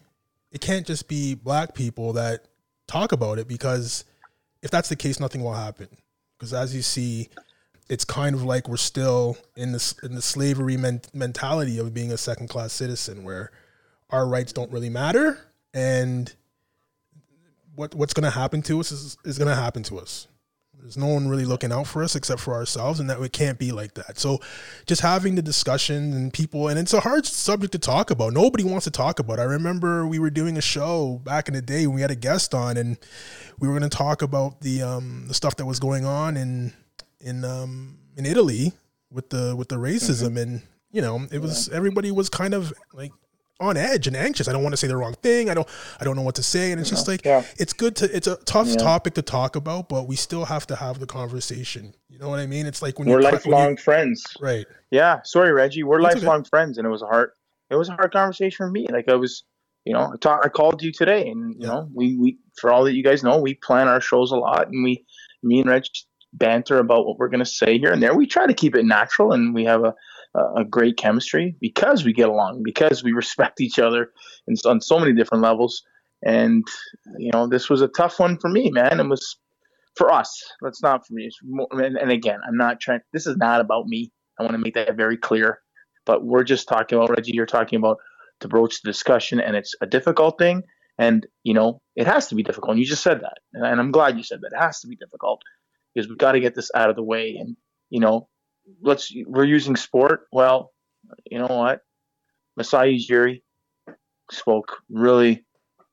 It 0.52 0.62
can't 0.62 0.86
just 0.86 1.08
be 1.08 1.34
black 1.34 1.74
people 1.74 2.14
that 2.14 2.46
talk 2.86 3.14
about 3.14 3.40
it 3.40 3.48
because 3.48 4.04
if 4.62 4.70
that's 4.70 4.90
the 4.90 4.96
case, 4.96 5.20
nothing 5.20 5.44
will 5.44 5.54
happen. 5.54 5.88
Because 6.42 6.54
as 6.56 6.76
you 6.76 6.82
see, 6.82 7.30
it's 7.88 8.04
kind 8.04 8.36
of 8.36 8.44
like 8.44 8.68
we're 8.68 8.76
still 8.76 9.38
in 9.56 9.74
this 9.74 9.94
in 10.02 10.16
the 10.16 10.24
slavery 10.24 10.76
men- 10.76 11.04
mentality 11.14 11.78
of 11.78 11.94
being 11.94 12.12
a 12.12 12.18
second 12.18 12.48
class 12.48 12.74
citizen, 12.74 13.24
where 13.24 13.52
our 14.10 14.28
rights 14.28 14.52
don't 14.52 14.72
really 14.72 14.90
matter, 14.90 15.38
and 15.72 16.34
what 17.76 17.94
what's 17.94 18.16
going 18.16 18.24
to 18.24 18.32
happen 18.32 18.64
to 18.64 18.80
us 18.80 18.92
is, 18.92 19.18
is 19.24 19.38
going 19.38 19.50
to 19.50 19.56
happen 19.56 19.84
to 19.84 20.00
us. 20.00 20.26
There's 20.82 20.98
no 20.98 21.08
one 21.08 21.28
really 21.28 21.46
looking 21.46 21.72
out 21.72 21.88
for 21.88 22.04
us 22.04 22.16
except 22.16 22.42
for 22.42 22.54
ourselves, 22.54 23.00
and 23.00 23.10
that 23.10 23.22
it 23.22 23.34
can't 23.34 23.60
be 23.60 23.72
like 23.72 23.94
that. 23.96 24.18
So, 24.18 24.40
just 24.86 25.02
having 25.02 25.36
the 25.36 25.42
discussion 25.42 26.14
and 26.14 26.34
people, 26.34 26.68
and 26.68 26.80
it's 26.80 26.94
a 26.94 27.00
hard 27.00 27.26
subject 27.26 27.72
to 27.74 27.80
talk 27.80 28.12
about. 28.12 28.34
Nobody 28.34 28.64
wants 28.64 28.86
to 28.86 28.92
talk 28.92 29.20
about. 29.20 29.40
I 29.40 29.44
remember 29.44 30.08
we 30.08 30.20
were 30.20 30.30
doing 30.30 30.58
a 30.58 30.62
show 30.62 31.22
back 31.24 31.48
in 31.48 31.54
the 31.54 31.62
day 31.62 31.88
when 31.88 31.96
we 31.96 32.02
had 32.02 32.12
a 32.12 32.16
guest 32.16 32.54
on, 32.54 32.78
and 32.78 32.98
we 33.60 33.68
were 33.68 33.78
going 33.78 33.90
to 33.90 33.96
talk 33.96 34.22
about 34.22 34.62
the 34.62 34.82
um, 34.82 35.26
the 35.28 35.34
stuff 35.34 35.56
that 35.58 35.66
was 35.66 35.80
going 35.80 36.06
on 36.06 36.38
in 36.38 36.74
in 37.20 37.46
um, 37.46 37.98
in 38.18 38.26
Italy 38.26 38.74
with 39.12 39.30
the 39.30 39.56
with 39.56 39.70
the 39.70 39.78
racism, 39.78 40.30
mm-hmm. 40.30 40.38
and 40.38 40.62
you 40.92 41.02
know, 41.02 41.26
it 41.32 41.40
was 41.40 41.68
yeah. 41.68 41.78
everybody 41.78 42.12
was 42.12 42.30
kind 42.30 42.54
of 42.54 42.74
like 42.94 43.12
on 43.62 43.78
edge 43.78 44.08
and 44.08 44.16
anxious. 44.16 44.48
I 44.48 44.52
don't 44.52 44.64
want 44.64 44.74
to 44.74 44.78
say 44.78 44.88
the 44.88 44.98
wrong 44.98 45.14
thing. 45.14 45.50
I 45.50 45.54
don't 45.54 45.68
I 46.00 46.04
don't 46.04 46.16
know 46.16 46.22
what 46.22 46.36
to 46.36 46.44
say. 46.44 46.72
And 46.72 46.82
it's 46.82 46.90
just 46.90 47.08
like 47.08 47.24
yeah. 47.24 47.44
it's 47.58 47.74
good 47.74 47.96
to 47.98 48.16
it's 48.16 48.28
a 48.28 48.36
tough 48.38 48.68
yeah. 48.68 48.76
topic 48.76 49.14
to 49.16 49.22
talk 49.22 49.56
about, 49.56 49.88
but 49.88 50.08
we 50.08 50.16
still 50.16 50.46
have 50.46 50.68
to 50.68 50.76
have 50.76 51.00
the 51.00 51.06
conversation. 51.06 51.94
You 52.10 52.20
know 52.20 52.30
what 52.30 52.40
I 52.40 52.48
mean? 52.48 52.66
It's 52.66 52.82
like 52.82 53.00
when 53.00 53.08
we're 53.08 53.22
lifelong 53.22 53.78
friends. 53.78 54.24
Right. 54.42 54.66
Yeah. 54.90 55.22
Sorry, 55.24 55.52
Reggie. 55.52 55.84
We're 55.84 56.02
That's 56.02 56.16
lifelong 56.16 56.42
okay. 56.42 56.50
friends 56.50 56.78
and 56.78 56.86
it 56.86 56.90
was 56.90 57.02
a 57.02 57.08
hard 57.08 57.32
it 57.70 57.76
was 57.76 57.90
a 57.90 57.94
hard 57.94 58.12
conversation 58.12 58.58
for 58.58 58.70
me. 58.70 58.88
Like 58.90 59.08
I 59.08 59.16
was 59.16 59.44
you 59.86 59.94
know, 59.94 60.12
I 60.14 60.18
talk, 60.18 60.42
I 60.44 60.50
called 60.50 60.84
you 60.84 60.92
today 60.92 61.30
and 61.30 61.54
you 61.54 61.62
yeah. 61.62 61.68
know, 61.68 61.90
we 61.94 62.18
we 62.18 62.38
for 62.60 62.72
all 62.72 62.84
that 62.86 62.96
you 62.96 63.04
guys 63.04 63.24
know, 63.24 63.40
we 63.40 63.54
plan 63.54 63.88
our 63.88 64.02
shows 64.02 64.32
a 64.32 64.36
lot 64.38 64.68
and 64.68 64.84
we 64.84 65.06
me 65.44 65.60
and 65.62 65.70
Reg 65.70 65.86
banter 66.34 66.78
about 66.78 67.06
what 67.06 67.18
we're 67.18 67.30
gonna 67.30 67.46
say 67.46 67.78
here 67.78 67.92
and 67.92 68.02
there. 68.02 68.16
We 68.16 68.28
try 68.28 68.48
to 68.48 68.54
keep 68.54 68.76
it 68.76 68.86
natural 68.86 69.34
and 69.34 69.54
we 69.54 69.66
have 69.66 69.84
a 69.84 69.96
a 70.34 70.64
great 70.64 70.98
chemistry 70.98 71.56
because 71.60 72.06
we 72.06 72.14
get 72.14 72.30
along, 72.30 72.64
because 72.64 73.04
we 73.04 73.12
respect 73.24 73.62
each 73.62 73.80
other 73.80 74.12
in, 74.48 74.56
on 74.66 74.82
so 74.82 75.00
many 75.00 75.14
different 75.14 75.44
levels. 75.44 75.84
And 76.24 76.66
you 77.18 77.32
know, 77.34 77.48
this 77.48 77.70
was 77.70 77.82
a 77.82 77.88
tough 77.88 78.20
one 78.20 78.38
for 78.38 78.50
me, 78.50 78.70
man. 78.72 79.00
It 79.00 79.08
was 79.08 79.38
for 79.96 80.12
us. 80.12 80.42
That's 80.62 80.82
not 80.82 81.06
for 81.06 81.14
me. 81.14 81.30
More, 81.44 81.68
and, 81.72 81.98
and 81.98 82.12
again, 82.12 82.40
I'm 82.48 82.58
not 82.58 82.80
trying. 82.80 83.02
This 83.14 83.28
is 83.28 83.38
not 83.38 83.62
about 83.62 83.88
me. 83.88 84.12
I 84.40 84.44
want 84.44 84.54
to 84.54 84.60
make 84.60 84.76
that 84.76 84.96
very 84.96 85.18
clear. 85.18 85.60
But 86.06 86.24
we're 86.24 86.44
just 86.44 86.68
talking 86.68 86.98
about 86.98 87.10
Reggie. 87.10 87.34
You're 87.34 87.46
talking 87.46 87.78
about 87.78 87.98
to 88.40 88.48
broach 88.48 88.82
the 88.82 88.90
discussion, 88.90 89.40
and 89.40 89.56
it's 89.56 89.76
a 89.82 89.88
difficult 89.88 90.38
thing. 90.38 90.64
And 90.98 91.26
you 91.44 91.54
know, 91.54 91.82
it 91.96 92.08
has 92.08 92.28
to 92.28 92.36
be 92.36 92.44
difficult. 92.44 92.72
And 92.72 92.80
you 92.80 92.86
just 92.86 93.04
said 93.04 93.22
that, 93.22 93.40
and 93.54 93.80
I'm 93.80 93.92
glad 93.92 94.18
you 94.18 94.24
said 94.24 94.42
that. 94.42 94.54
It 94.54 94.62
has 94.62 94.80
to 94.82 94.88
be 94.88 94.96
difficult 94.96 95.42
because 95.94 96.08
we've 96.08 96.18
got 96.18 96.34
to 96.34 96.40
get 96.40 96.56
this 96.56 96.72
out 96.76 96.90
of 96.90 96.96
the 96.96 97.04
way. 97.04 97.38
And 97.40 97.56
you 97.90 98.00
know, 98.00 98.28
let's 98.82 99.14
we're 99.26 99.46
using 99.46 99.76
sport. 99.76 100.22
Well, 100.32 100.72
you 101.30 101.40
know 101.40 101.48
what? 101.48 101.82
Masai 102.58 102.98
Ujiri 102.98 103.42
spoke 104.32 104.78
really, 104.90 105.46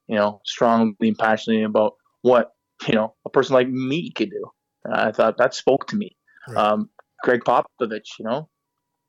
you 0.07 0.17
know, 0.17 0.41
strongly 0.45 0.95
and 1.01 1.19
passionately 1.19 1.65
about 1.65 1.95
what 2.23 2.53
you 2.87 2.95
know 2.95 3.15
a 3.25 3.31
person 3.31 3.55
like 3.55 3.69
me 3.69 4.11
could 4.11 4.31
do. 4.31 4.47
Uh, 4.89 5.09
I 5.09 5.13
thought 5.13 5.39
that 5.39 5.55
spoke 5.55 5.87
to 5.89 5.97
me. 5.97 6.17
Right. 6.49 6.57
Um, 6.57 6.91
Gregg 7.23 7.41
Popovich, 7.45 8.19
you 8.19 8.25
know, 8.25 8.49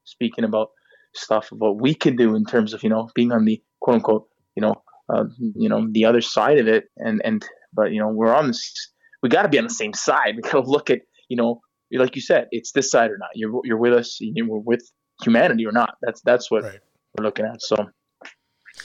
speaking 0.04 0.44
about 0.44 0.70
stuff 1.16 1.51
of 1.51 1.60
what 1.60 1.82
we 1.82 1.94
can 1.94 2.16
do 2.16 2.36
in 2.36 2.46
terms 2.46 2.74
of 2.74 2.84
you 2.84 2.89
know 2.89 3.10
being 3.16 3.32
on 3.32 3.46
the 3.46 3.62
quote 3.82 3.96
unquote 3.96 4.28
you 4.56 4.62
know 4.62 4.75
uh, 5.13 5.25
you 5.56 5.70
know 5.70 5.88
the 5.92 6.06
other 6.06 6.22
side 6.22 6.58
of 6.60 6.68
it 6.68 6.86
and 6.98 7.22
and 7.24 7.46
but 7.74 7.92
you 7.92 8.00
know 8.00 8.08
we're 8.08 8.34
on 8.34 8.48
this 8.48 8.92
we 9.24 9.30
got 9.30 9.44
to 9.44 9.50
be 9.50 9.58
on 9.58 9.63
the 9.63 9.70
same 9.70 9.94
side 9.94 10.36
we 10.36 10.42
got 10.42 10.63
to 10.63 10.70
look 10.70 10.89
at 10.89 11.01
you 11.30 11.38
know 11.38 11.62
like 11.91 12.15
you 12.15 12.22
said, 12.22 12.48
it's 12.51 12.72
this 12.72 12.91
side 12.91 13.12
or 13.12 13.17
not. 13.17 13.29
You're 13.36 13.62
you're 13.63 13.77
with 13.77 13.93
us. 13.93 14.17
You're 14.19 14.60
with 14.60 14.84
humanity 15.24 15.65
or 15.65 15.72
not. 15.72 15.96
That's 16.01 16.22
that's 16.22 16.51
what 16.51 16.63
right. 16.63 16.79
we're 17.17 17.24
looking 17.24 17.46
at. 17.46 17.62
So 17.62 17.89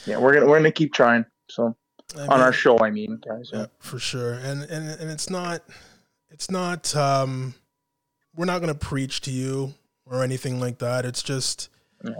yeah, 0.05 0.17
we're 0.17 0.33
gonna 0.33 0.47
we're 0.47 0.57
gonna 0.57 0.71
keep 0.71 0.93
trying. 0.93 1.25
So 1.49 1.75
I 2.15 2.21
mean, 2.21 2.29
on 2.29 2.41
our 2.41 2.53
show, 2.53 2.79
I 2.79 2.91
mean, 2.91 3.19
guys. 3.25 3.49
Yeah. 3.53 3.59
yeah, 3.59 3.65
for 3.79 3.99
sure. 3.99 4.33
And 4.33 4.63
and 4.63 4.89
and 4.99 5.11
it's 5.11 5.29
not 5.29 5.63
it's 6.29 6.49
not 6.49 6.95
um 6.95 7.55
we're 8.35 8.45
not 8.45 8.59
gonna 8.59 8.75
preach 8.75 9.21
to 9.21 9.31
you 9.31 9.73
or 10.05 10.23
anything 10.23 10.59
like 10.59 10.79
that. 10.79 11.05
It's 11.05 11.23
just 11.23 11.69
yeah. 12.03 12.11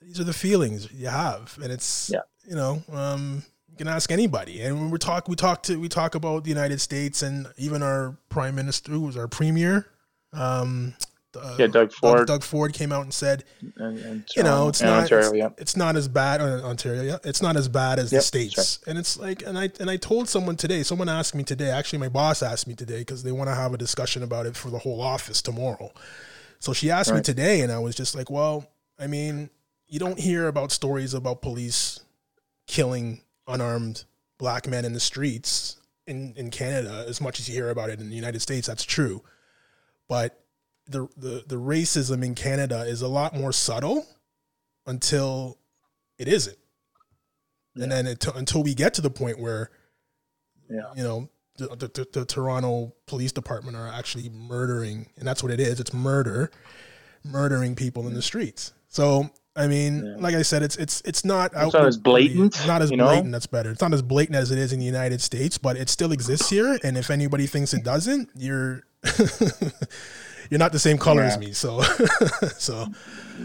these 0.00 0.20
are 0.20 0.24
the 0.24 0.32
feelings 0.32 0.90
you 0.92 1.08
have, 1.08 1.58
and 1.62 1.72
it's 1.72 2.10
yeah. 2.12 2.20
you 2.44 2.56
know 2.56 2.82
um 2.92 3.44
you 3.68 3.76
can 3.76 3.88
ask 3.88 4.10
anybody. 4.10 4.60
And 4.60 4.80
when 4.80 4.90
we 4.90 4.98
talk, 4.98 5.28
we 5.28 5.36
talk 5.36 5.62
to 5.64 5.78
we 5.78 5.88
talk 5.88 6.14
about 6.14 6.44
the 6.44 6.50
United 6.50 6.80
States 6.80 7.22
and 7.22 7.48
even 7.56 7.82
our 7.82 8.16
prime 8.28 8.54
minister, 8.54 8.92
who 8.92 9.00
was 9.00 9.16
our 9.16 9.28
premier, 9.28 9.86
um, 10.32 10.94
uh, 11.36 11.56
yeah, 11.58 11.66
Doug 11.68 11.92
Ford. 11.92 12.18
Doug, 12.18 12.26
Doug, 12.26 12.42
Ford 12.42 12.72
came 12.72 12.90
out 12.92 13.04
and 13.04 13.14
said, 13.14 13.44
and, 13.76 13.98
and 13.98 14.24
you 14.36 14.42
know, 14.42 14.68
it's 14.68 14.82
not 14.82 15.04
Ontario, 15.04 15.26
it's, 15.26 15.36
yeah. 15.36 15.48
it's, 15.58 15.76
not 15.76 15.94
as 15.94 16.08
bad 16.08 16.40
uh, 16.40 16.62
Ontario, 16.64 17.02
yeah, 17.02 17.18
it's 17.22 17.40
not 17.40 17.56
as 17.56 17.68
bad 17.68 17.98
as 17.98 18.12
yep, 18.12 18.20
the 18.20 18.24
states. 18.24 18.58
Right. 18.58 18.90
And 18.90 18.98
it's 18.98 19.16
like, 19.16 19.42
and 19.42 19.56
I 19.56 19.70
and 19.78 19.88
I 19.88 19.96
told 19.96 20.28
someone 20.28 20.56
today. 20.56 20.82
Someone 20.82 21.08
asked 21.08 21.34
me 21.34 21.44
today. 21.44 21.70
Actually, 21.70 22.00
my 22.00 22.08
boss 22.08 22.42
asked 22.42 22.66
me 22.66 22.74
today 22.74 23.00
because 23.00 23.22
they 23.22 23.32
want 23.32 23.48
to 23.48 23.54
have 23.54 23.72
a 23.72 23.78
discussion 23.78 24.22
about 24.22 24.46
it 24.46 24.56
for 24.56 24.70
the 24.70 24.78
whole 24.78 25.00
office 25.00 25.40
tomorrow. 25.40 25.92
So 26.58 26.72
she 26.72 26.90
asked 26.90 27.10
right. 27.10 27.18
me 27.18 27.22
today, 27.22 27.60
and 27.60 27.70
I 27.70 27.78
was 27.78 27.94
just 27.94 28.16
like, 28.16 28.28
well, 28.28 28.66
I 28.98 29.06
mean, 29.06 29.50
you 29.86 30.00
don't 30.00 30.18
hear 30.18 30.48
about 30.48 30.72
stories 30.72 31.14
about 31.14 31.42
police 31.42 32.00
killing 32.66 33.20
unarmed 33.46 34.04
black 34.38 34.66
men 34.66 34.84
in 34.84 34.94
the 34.94 35.00
streets 35.00 35.76
in 36.08 36.34
in 36.36 36.50
Canada 36.50 37.04
as 37.06 37.20
much 37.20 37.38
as 37.38 37.48
you 37.48 37.54
hear 37.54 37.70
about 37.70 37.88
it 37.88 38.00
in 38.00 38.10
the 38.10 38.16
United 38.16 38.40
States. 38.40 38.66
That's 38.66 38.84
true 38.84 39.22
but 40.10 40.42
the, 40.88 41.08
the 41.16 41.44
the 41.46 41.54
racism 41.54 42.24
in 42.24 42.34
Canada 42.34 42.80
is 42.80 43.00
a 43.00 43.06
lot 43.06 43.32
more 43.32 43.52
subtle 43.52 44.04
until 44.86 45.56
it 46.18 46.26
isn't, 46.26 46.58
yeah. 47.76 47.84
and 47.84 47.92
then 47.92 48.06
it, 48.08 48.26
until 48.34 48.64
we 48.64 48.74
get 48.74 48.92
to 48.94 49.00
the 49.00 49.08
point 49.08 49.38
where, 49.38 49.70
yeah. 50.68 50.92
you 50.96 51.04
know, 51.04 51.28
the, 51.58 51.68
the, 51.76 52.08
the, 52.12 52.24
Toronto 52.24 52.92
Police 53.06 53.30
Department 53.30 53.76
are 53.76 53.86
actually 53.86 54.28
murdering, 54.30 55.06
and 55.16 55.28
that's 55.28 55.44
what 55.44 55.52
it 55.52 55.60
is. 55.60 55.78
It's 55.78 55.94
murder, 55.94 56.50
murdering 57.22 57.76
people 57.76 58.08
in 58.08 58.14
the 58.14 58.22
streets. 58.22 58.72
So 58.88 59.30
I 59.54 59.68
mean, 59.68 60.04
yeah. 60.04 60.16
like 60.18 60.34
I 60.34 60.42
said, 60.42 60.64
it's 60.64 60.74
it's 60.76 61.02
it's 61.04 61.24
not 61.24 61.52
it's 61.54 61.72
not 61.72 61.86
as 61.86 61.98
blatant. 61.98 62.66
Not 62.66 62.82
as 62.82 62.90
blatant. 62.90 63.26
Know? 63.26 63.30
That's 63.30 63.46
better. 63.46 63.70
It's 63.70 63.80
not 63.80 63.94
as 63.94 64.02
blatant 64.02 64.34
as 64.34 64.50
it 64.50 64.58
is 64.58 64.72
in 64.72 64.80
the 64.80 64.86
United 64.86 65.20
States, 65.20 65.56
but 65.56 65.76
it 65.76 65.88
still 65.88 66.10
exists 66.10 66.50
here. 66.50 66.80
And 66.82 66.98
if 66.98 67.10
anybody 67.10 67.46
thinks 67.46 67.72
it 67.72 67.84
doesn't, 67.84 68.30
you're 68.34 68.82
you're 70.50 70.58
not 70.58 70.72
the 70.72 70.78
same 70.78 70.98
color 70.98 71.22
yeah. 71.22 71.28
as 71.28 71.38
me. 71.38 71.52
So 71.52 71.80
so 72.58 72.86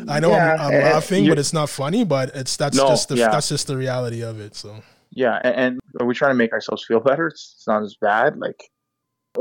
I 0.08 0.20
know 0.20 0.32
yeah, 0.32 0.56
I'm, 0.56 0.74
I'm 0.74 0.82
laughing, 0.82 1.28
but 1.28 1.40
it's 1.40 1.54
not 1.54 1.70
funny. 1.70 2.04
But 2.04 2.36
it's 2.36 2.58
that's 2.58 2.78
no, 2.78 2.88
just 2.88 3.10
the 3.10 3.16
that's 3.16 3.50
just 3.50 3.68
the 3.68 3.78
reality 3.78 4.22
of 4.22 4.40
it. 4.40 4.56
So 4.56 4.82
yeah, 5.12 5.40
and, 5.44 5.56
and 5.56 5.80
are 6.00 6.06
we 6.06 6.14
trying 6.14 6.32
to 6.32 6.38
make 6.38 6.52
ourselves 6.52 6.84
feel 6.86 7.00
better? 7.00 7.28
It's, 7.28 7.64
not 7.68 7.84
as 7.84 7.96
bad. 8.00 8.38
Like, 8.38 8.70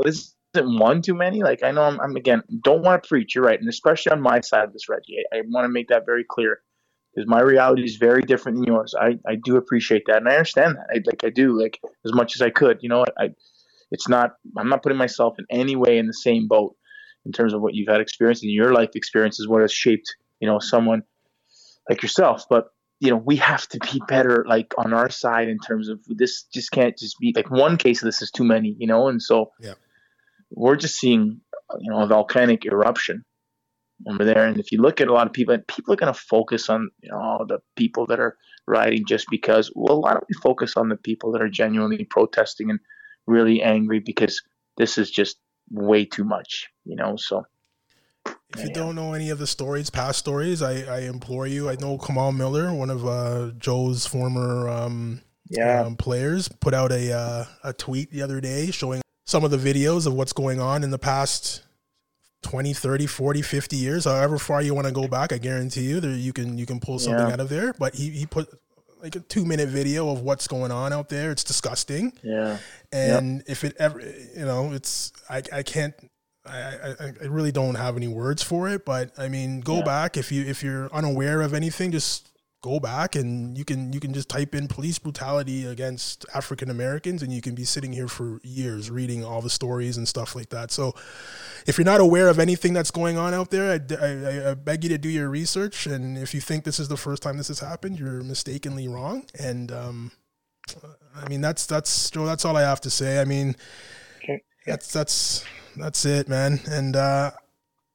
this 0.03 0.33
isn't 0.55 0.79
one 0.79 1.01
too 1.01 1.13
many. 1.13 1.43
Like, 1.43 1.63
I 1.63 1.71
know 1.71 1.83
I'm, 1.83 1.99
I'm 1.99 2.15
again 2.15 2.41
don't 2.63 2.81
want 2.81 3.03
to 3.03 3.07
preach. 3.07 3.35
You're 3.35 3.43
right, 3.43 3.59
and 3.59 3.67
especially 3.69 4.13
on 4.13 4.21
my 4.21 4.39
side 4.41 4.63
of 4.63 4.73
this, 4.73 4.87
Reggie. 4.87 5.17
I, 5.33 5.37
I 5.37 5.41
want 5.47 5.65
to 5.65 5.69
make 5.69 5.89
that 5.89 6.05
very 6.05 6.23
clear 6.27 6.61
because 7.13 7.27
my 7.27 7.41
reality 7.41 7.83
is 7.83 7.97
very 7.97 8.21
different 8.21 8.57
than 8.57 8.65
yours. 8.65 8.95
I, 8.99 9.19
I 9.27 9.35
do 9.43 9.57
appreciate 9.57 10.03
that, 10.07 10.17
and 10.17 10.29
I 10.29 10.33
understand 10.33 10.77
that. 10.77 10.87
I, 10.89 11.01
like 11.05 11.23
I 11.23 11.29
do, 11.29 11.59
like 11.59 11.79
as 12.05 12.13
much 12.13 12.35
as 12.35 12.41
I 12.41 12.49
could. 12.49 12.79
You 12.81 12.89
know, 12.89 13.05
I 13.17 13.31
it's 13.95 14.09
not. 14.09 14.31
I'm 14.57 14.69
not 14.69 14.83
putting 14.83 14.97
myself 15.05 15.31
in 15.39 15.45
any 15.49 15.75
way 15.75 15.97
in 15.97 16.07
the 16.07 16.19
same 16.27 16.47
boat 16.47 16.75
in 17.25 17.31
terms 17.31 17.53
of 17.53 17.61
what 17.61 17.73
you've 17.73 17.91
had 17.93 18.01
experience 18.01 18.43
in 18.43 18.49
your 18.49 18.71
life 18.79 18.91
experience 18.95 19.39
is 19.39 19.47
what 19.47 19.61
has 19.61 19.73
shaped 19.73 20.09
you 20.41 20.47
know 20.47 20.59
someone 20.59 21.01
like 21.89 22.01
yourself. 22.03 22.43
But 22.49 22.65
you 22.99 23.09
know, 23.11 23.17
we 23.17 23.35
have 23.37 23.67
to 23.69 23.79
be 23.79 24.01
better, 24.07 24.45
like 24.47 24.73
on 24.77 24.93
our 24.93 25.09
side 25.09 25.47
in 25.49 25.59
terms 25.59 25.89
of 25.89 25.99
this. 26.07 26.43
Just 26.53 26.71
can't 26.71 26.97
just 26.97 27.17
be 27.19 27.33
like 27.35 27.51
one 27.51 27.77
case 27.77 28.01
of 28.01 28.05
this 28.05 28.21
is 28.21 28.31
too 28.31 28.43
many, 28.43 28.75
you 28.77 28.87
know. 28.87 29.07
And 29.07 29.21
so, 29.21 29.51
yeah, 29.59 29.73
we're 30.51 30.77
just 30.77 30.97
seeing, 30.97 31.41
you 31.79 31.91
know, 31.91 31.99
a 32.03 32.07
volcanic 32.07 32.65
eruption 32.65 33.23
over 34.09 34.23
there. 34.23 34.45
And 34.45 34.59
if 34.59 34.71
you 34.71 34.81
look 34.81 35.01
at 35.01 35.07
a 35.07 35.13
lot 35.13 35.27
of 35.27 35.33
people, 35.33 35.57
people 35.67 35.93
are 35.93 35.97
going 35.97 36.13
to 36.13 36.19
focus 36.19 36.69
on, 36.69 36.89
you 37.01 37.11
know, 37.11 37.45
the 37.47 37.59
people 37.75 38.05
that 38.07 38.19
are 38.19 38.37
rioting 38.65 39.05
just 39.05 39.27
because. 39.29 39.71
Well, 39.75 40.01
why 40.01 40.13
don't 40.13 40.25
we 40.29 40.35
focus 40.41 40.77
on 40.77 40.89
the 40.89 40.97
people 40.97 41.31
that 41.33 41.41
are 41.41 41.49
genuinely 41.49 42.05
protesting 42.09 42.69
and 42.69 42.79
really 43.27 43.61
angry 43.61 43.99
because 43.99 44.41
this 44.77 44.97
is 44.97 45.09
just 45.09 45.37
way 45.71 46.05
too 46.05 46.23
much, 46.23 46.69
you 46.85 46.95
know. 46.95 47.15
So 47.15 47.45
if 48.25 48.63
you 48.63 48.73
don't 48.73 48.95
know 48.95 49.13
any 49.13 49.29
of 49.29 49.39
the 49.39 49.47
stories, 49.47 49.89
past 49.89 50.19
stories, 50.19 50.61
I, 50.61 50.81
I 50.83 50.99
implore 51.01 51.47
you. 51.47 51.69
I 51.69 51.75
know 51.75 51.97
Kamal 51.97 52.31
Miller, 52.31 52.73
one 52.73 52.89
of 52.89 53.05
uh, 53.05 53.51
Joe's 53.57 54.05
former 54.05 54.69
um, 54.69 55.21
yeah. 55.49 55.81
um, 55.81 55.95
players, 55.95 56.47
put 56.47 56.73
out 56.73 56.91
a 56.91 57.11
uh, 57.11 57.45
a 57.63 57.73
tweet 57.73 58.11
the 58.11 58.21
other 58.21 58.39
day 58.39 58.71
showing 58.71 59.01
some 59.25 59.43
of 59.43 59.51
the 59.51 59.57
videos 59.57 60.07
of 60.07 60.13
what's 60.13 60.33
going 60.33 60.59
on 60.59 60.83
in 60.83 60.91
the 60.91 60.99
past 60.99 61.63
20, 62.43 62.73
30, 62.73 63.07
40, 63.07 63.41
50 63.41 63.75
years, 63.75 64.05
however 64.05 64.37
far 64.37 64.61
you 64.61 64.75
want 64.75 64.85
to 64.85 64.93
go 64.93 65.07
back. 65.07 65.33
I 65.33 65.37
guarantee 65.39 65.81
you 65.89 65.99
there 65.99 66.11
you 66.11 66.31
can 66.31 66.57
you 66.57 66.65
can 66.65 66.79
pull 66.79 66.99
something 66.99 67.27
yeah. 67.27 67.33
out 67.33 67.39
of 67.39 67.49
there. 67.49 67.73
But 67.73 67.95
he, 67.95 68.11
he 68.11 68.25
put 68.25 68.47
like 69.01 69.15
a 69.15 69.19
two 69.19 69.45
minute 69.45 69.69
video 69.69 70.09
of 70.09 70.21
what's 70.21 70.47
going 70.47 70.71
on 70.71 70.93
out 70.93 71.09
there. 71.09 71.31
It's 71.31 71.43
disgusting. 71.43 72.13
Yeah. 72.23 72.57
And 72.95 73.37
yep. 73.37 73.45
if 73.47 73.63
it 73.65 73.75
ever, 73.77 73.99
you 73.99 74.45
know, 74.45 74.71
it's 74.71 75.11
I 75.29 75.43
I 75.51 75.63
can't 75.63 75.93
I, 76.45 76.95
I, 76.99 77.13
I 77.23 77.25
really 77.25 77.51
don't 77.51 77.75
have 77.75 77.97
any 77.97 78.07
words 78.07 78.41
for 78.41 78.69
it, 78.69 78.85
but 78.85 79.11
I 79.17 79.27
mean, 79.27 79.59
go 79.61 79.77
yeah. 79.77 79.83
back 79.83 80.17
if 80.17 80.31
you 80.31 80.45
if 80.45 80.63
you're 80.63 80.93
unaware 80.93 81.41
of 81.41 81.53
anything, 81.53 81.91
just 81.91 82.29
go 82.61 82.79
back 82.79 83.15
and 83.15 83.55
you 83.57 83.65
can 83.65 83.91
you 83.93 83.99
can 83.99 84.13
just 84.13 84.29
type 84.29 84.55
in 84.55 84.67
police 84.67 84.97
brutality 84.97 85.65
against 85.65 86.25
African 86.33 86.69
Americans, 86.69 87.21
and 87.21 87.33
you 87.33 87.41
can 87.41 87.53
be 87.53 87.65
sitting 87.65 87.91
here 87.91 88.07
for 88.07 88.39
years 88.43 88.89
reading 88.89 89.25
all 89.25 89.41
the 89.41 89.49
stories 89.49 89.97
and 89.97 90.07
stuff 90.07 90.33
like 90.33 90.49
that. 90.49 90.71
So, 90.71 90.93
if 91.67 91.77
you're 91.77 91.85
not 91.85 91.99
aware 91.99 92.29
of 92.29 92.39
anything 92.39 92.73
that's 92.73 92.91
going 92.91 93.17
on 93.17 93.33
out 93.33 93.51
there, 93.51 93.71
I, 93.71 93.95
I, 93.95 94.51
I 94.51 94.53
beg 94.53 94.83
you 94.83 94.89
to 94.91 94.97
do 94.97 95.09
your 95.09 95.29
research. 95.29 95.85
And 95.85 96.17
if 96.17 96.33
you 96.33 96.41
think 96.41 96.63
this 96.63 96.79
is 96.79 96.87
the 96.87 96.97
first 96.97 97.21
time 97.21 97.37
this 97.37 97.49
has 97.49 97.59
happened, 97.59 97.99
you're 97.99 98.23
mistakenly 98.23 98.87
wrong. 98.87 99.25
And 99.37 99.71
um, 99.71 100.11
I 101.15 101.29
mean, 101.29 101.41
that's 101.41 101.65
that's 101.65 102.09
Joe. 102.09 102.25
That's 102.25 102.45
all 102.45 102.57
I 102.57 102.61
have 102.61 102.81
to 102.81 102.89
say. 102.89 103.21
I 103.21 103.25
mean, 103.25 103.55
okay. 104.23 104.41
that's 104.65 104.91
that's 104.91 105.45
that's 105.77 106.05
it, 106.05 106.27
man. 106.27 106.59
And 106.67 106.95
uh, 106.95 107.31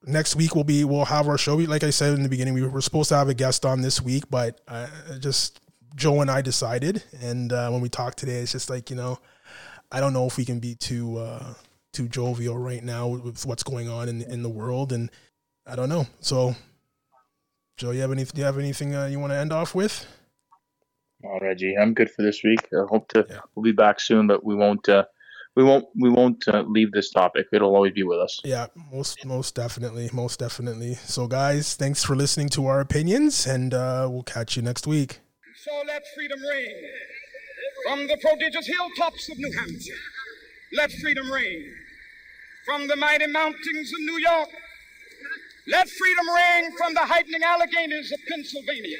next 0.05 0.35
week 0.35 0.55
we'll 0.55 0.63
be 0.63 0.83
we'll 0.83 1.05
have 1.05 1.27
our 1.27 1.37
show. 1.37 1.55
Like 1.55 1.83
I 1.83 1.89
said 1.89 2.13
in 2.13 2.23
the 2.23 2.29
beginning, 2.29 2.53
we 2.53 2.65
were 2.65 2.81
supposed 2.81 3.09
to 3.09 3.15
have 3.15 3.29
a 3.29 3.33
guest 3.33 3.65
on 3.65 3.81
this 3.81 4.01
week, 4.01 4.25
but 4.29 4.61
uh, 4.67 4.87
just 5.19 5.59
Joe 5.95 6.21
and 6.21 6.31
I 6.31 6.41
decided. 6.41 7.03
And 7.21 7.53
uh, 7.53 7.69
when 7.69 7.81
we 7.81 7.89
talked 7.89 8.17
today, 8.17 8.39
it's 8.39 8.51
just 8.51 8.69
like 8.69 8.89
you 8.89 8.95
know, 8.95 9.19
I 9.91 9.99
don't 9.99 10.13
know 10.13 10.25
if 10.25 10.37
we 10.37 10.45
can 10.45 10.59
be 10.59 10.75
too 10.75 11.17
uh, 11.17 11.53
too 11.93 12.07
jovial 12.07 12.57
right 12.57 12.83
now 12.83 13.07
with 13.07 13.45
what's 13.45 13.63
going 13.63 13.89
on 13.89 14.09
in 14.09 14.21
in 14.23 14.43
the 14.43 14.49
world, 14.49 14.91
and 14.91 15.09
I 15.67 15.75
don't 15.75 15.89
know. 15.89 16.07
So, 16.19 16.55
Joe, 17.77 17.91
you 17.91 18.01
have 18.01 18.11
any? 18.11 18.23
Do 18.23 18.39
you 18.39 18.45
have 18.45 18.57
anything 18.57 18.95
uh, 18.95 19.05
you 19.05 19.19
want 19.19 19.31
to 19.31 19.37
end 19.37 19.53
off 19.53 19.75
with? 19.75 20.05
Oh, 21.23 21.39
Reggie, 21.39 21.75
I'm 21.77 21.93
good 21.93 22.09
for 22.09 22.21
this 22.21 22.41
week. 22.43 22.67
I 22.73 22.85
hope 22.89 23.07
to. 23.09 23.25
Yeah. 23.29 23.39
We'll 23.55 23.63
be 23.63 23.71
back 23.71 23.99
soon, 23.99 24.27
but 24.27 24.43
we 24.43 24.55
won't. 24.55 24.87
Uh, 24.87 25.05
we 25.55 25.63
won't 25.63 25.85
we 25.99 26.09
won't 26.09 26.47
uh, 26.47 26.63
leave 26.67 26.91
this 26.91 27.11
topic. 27.11 27.47
It'll 27.51 27.75
always 27.75 27.93
be 27.93 28.03
with 28.03 28.19
us. 28.19 28.39
Yeah, 28.43 28.67
most 28.91 29.25
most 29.25 29.55
definitely, 29.55 30.09
most 30.13 30.39
definitely. 30.39 30.95
So, 30.95 31.27
guys, 31.27 31.75
thanks 31.75 32.03
for 32.03 32.15
listening 32.15 32.49
to 32.49 32.67
our 32.67 32.79
opinions, 32.79 33.45
and 33.45 33.73
uh, 33.73 34.07
we'll 34.09 34.23
catch 34.23 34.55
you 34.55 34.61
next 34.61 34.87
week. 34.87 35.19
So 35.63 35.71
let 35.85 36.03
freedom 36.15 36.39
ring 36.41 36.73
from 37.85 38.07
the 38.07 38.17
prodigious 38.21 38.65
hilltops 38.65 39.29
of 39.29 39.37
New 39.37 39.51
Hampshire. 39.51 39.93
Let 40.73 40.91
freedom 40.91 41.29
ring 41.31 41.71
from 42.65 42.87
the 42.87 42.95
mighty 42.95 43.27
mountains 43.27 43.93
of 43.93 43.99
New 43.99 44.17
York. 44.17 44.49
Let 45.67 45.87
freedom 45.89 46.27
ring 46.29 46.71
from 46.77 46.93
the 46.93 47.01
heightening 47.01 47.43
Alleghenies 47.43 48.11
of 48.11 48.19
Pennsylvania. 48.27 48.97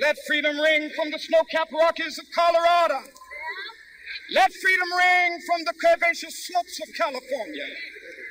Let 0.00 0.16
freedom 0.26 0.58
ring 0.58 0.90
from 0.96 1.10
the 1.10 1.18
snow-capped 1.18 1.72
Rockies 1.72 2.18
of 2.18 2.26
Colorado. 2.34 3.00
Let 4.32 4.52
freedom 4.52 4.88
ring 4.92 5.40
from 5.46 5.64
the 5.64 5.74
curvaceous 5.84 6.32
slopes 6.32 6.80
of 6.80 6.94
California. 6.94 7.66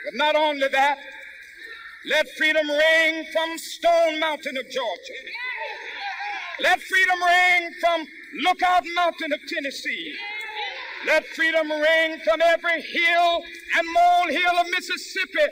But 0.05 0.15
not 0.15 0.35
only 0.35 0.67
that, 0.67 0.97
let 2.05 2.29
freedom 2.37 2.69
ring 2.69 3.25
from 3.33 3.57
Stone 3.57 4.19
Mountain 4.19 4.57
of 4.57 4.63
Georgia. 4.69 5.19
Let 6.61 6.81
freedom 6.81 7.21
ring 7.21 7.71
from 7.81 8.05
Lookout 8.43 8.83
Mountain 8.95 9.33
of 9.33 9.39
Tennessee. 9.47 10.15
Let 11.05 11.25
freedom 11.27 11.69
ring 11.69 12.19
from 12.23 12.41
every 12.41 12.81
hill 12.81 13.43
and 13.77 13.87
molehill 13.93 14.57
of 14.57 14.67
Mississippi, 14.71 15.47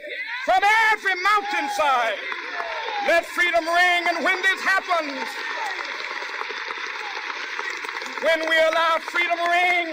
from 0.46 0.64
every 0.92 1.14
mountainside. 1.16 2.18
Let 3.08 3.26
freedom 3.26 3.66
ring, 3.66 4.08
and 4.08 4.24
when 4.24 4.42
this 4.42 4.62
happens, 4.62 5.28
when 8.26 8.50
we 8.50 8.58
allow 8.58 8.98
freedom 9.00 9.38
ring, 9.38 9.88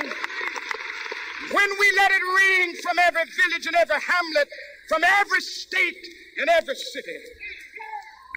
when 1.52 1.70
we 1.78 1.92
let 1.96 2.10
it 2.10 2.22
ring 2.36 2.74
from 2.82 2.98
every 2.98 3.24
village 3.24 3.66
and 3.66 3.76
every 3.76 4.00
hamlet, 4.00 4.48
from 4.88 5.04
every 5.04 5.40
state 5.40 6.06
and 6.38 6.48
every 6.48 6.74
city, 6.74 7.18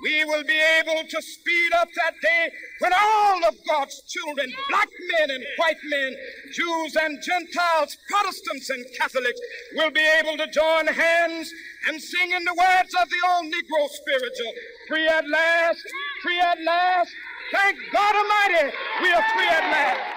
we 0.03 0.25
will 0.25 0.43
be 0.43 0.59
able 0.79 1.07
to 1.07 1.21
speed 1.21 1.71
up 1.73 1.87
that 1.95 2.13
day 2.21 2.51
when 2.79 2.91
all 2.93 3.45
of 3.45 3.55
God's 3.65 4.01
children, 4.01 4.51
black 4.69 4.89
men 5.17 5.31
and 5.31 5.43
white 5.57 5.79
men, 5.85 6.15
Jews 6.51 6.97
and 6.97 7.17
Gentiles, 7.23 7.97
Protestants 8.09 8.69
and 8.69 8.85
Catholics, 8.99 9.39
will 9.75 9.91
be 9.91 10.05
able 10.19 10.35
to 10.37 10.47
join 10.51 10.87
hands 10.87 11.49
and 11.87 12.01
sing 12.01 12.31
in 12.31 12.43
the 12.43 12.53
words 12.53 12.93
of 13.01 13.07
the 13.09 13.21
old 13.29 13.45
Negro 13.45 13.87
spiritual 13.87 14.53
free 14.89 15.07
at 15.07 15.27
last, 15.29 15.81
free 16.21 16.39
at 16.39 16.61
last. 16.61 17.11
Thank 17.51 17.77
God 17.91 18.15
Almighty, 18.15 18.75
we 19.03 19.11
are 19.11 19.23
free 19.35 19.47
at 19.47 19.71
last. 19.71 20.14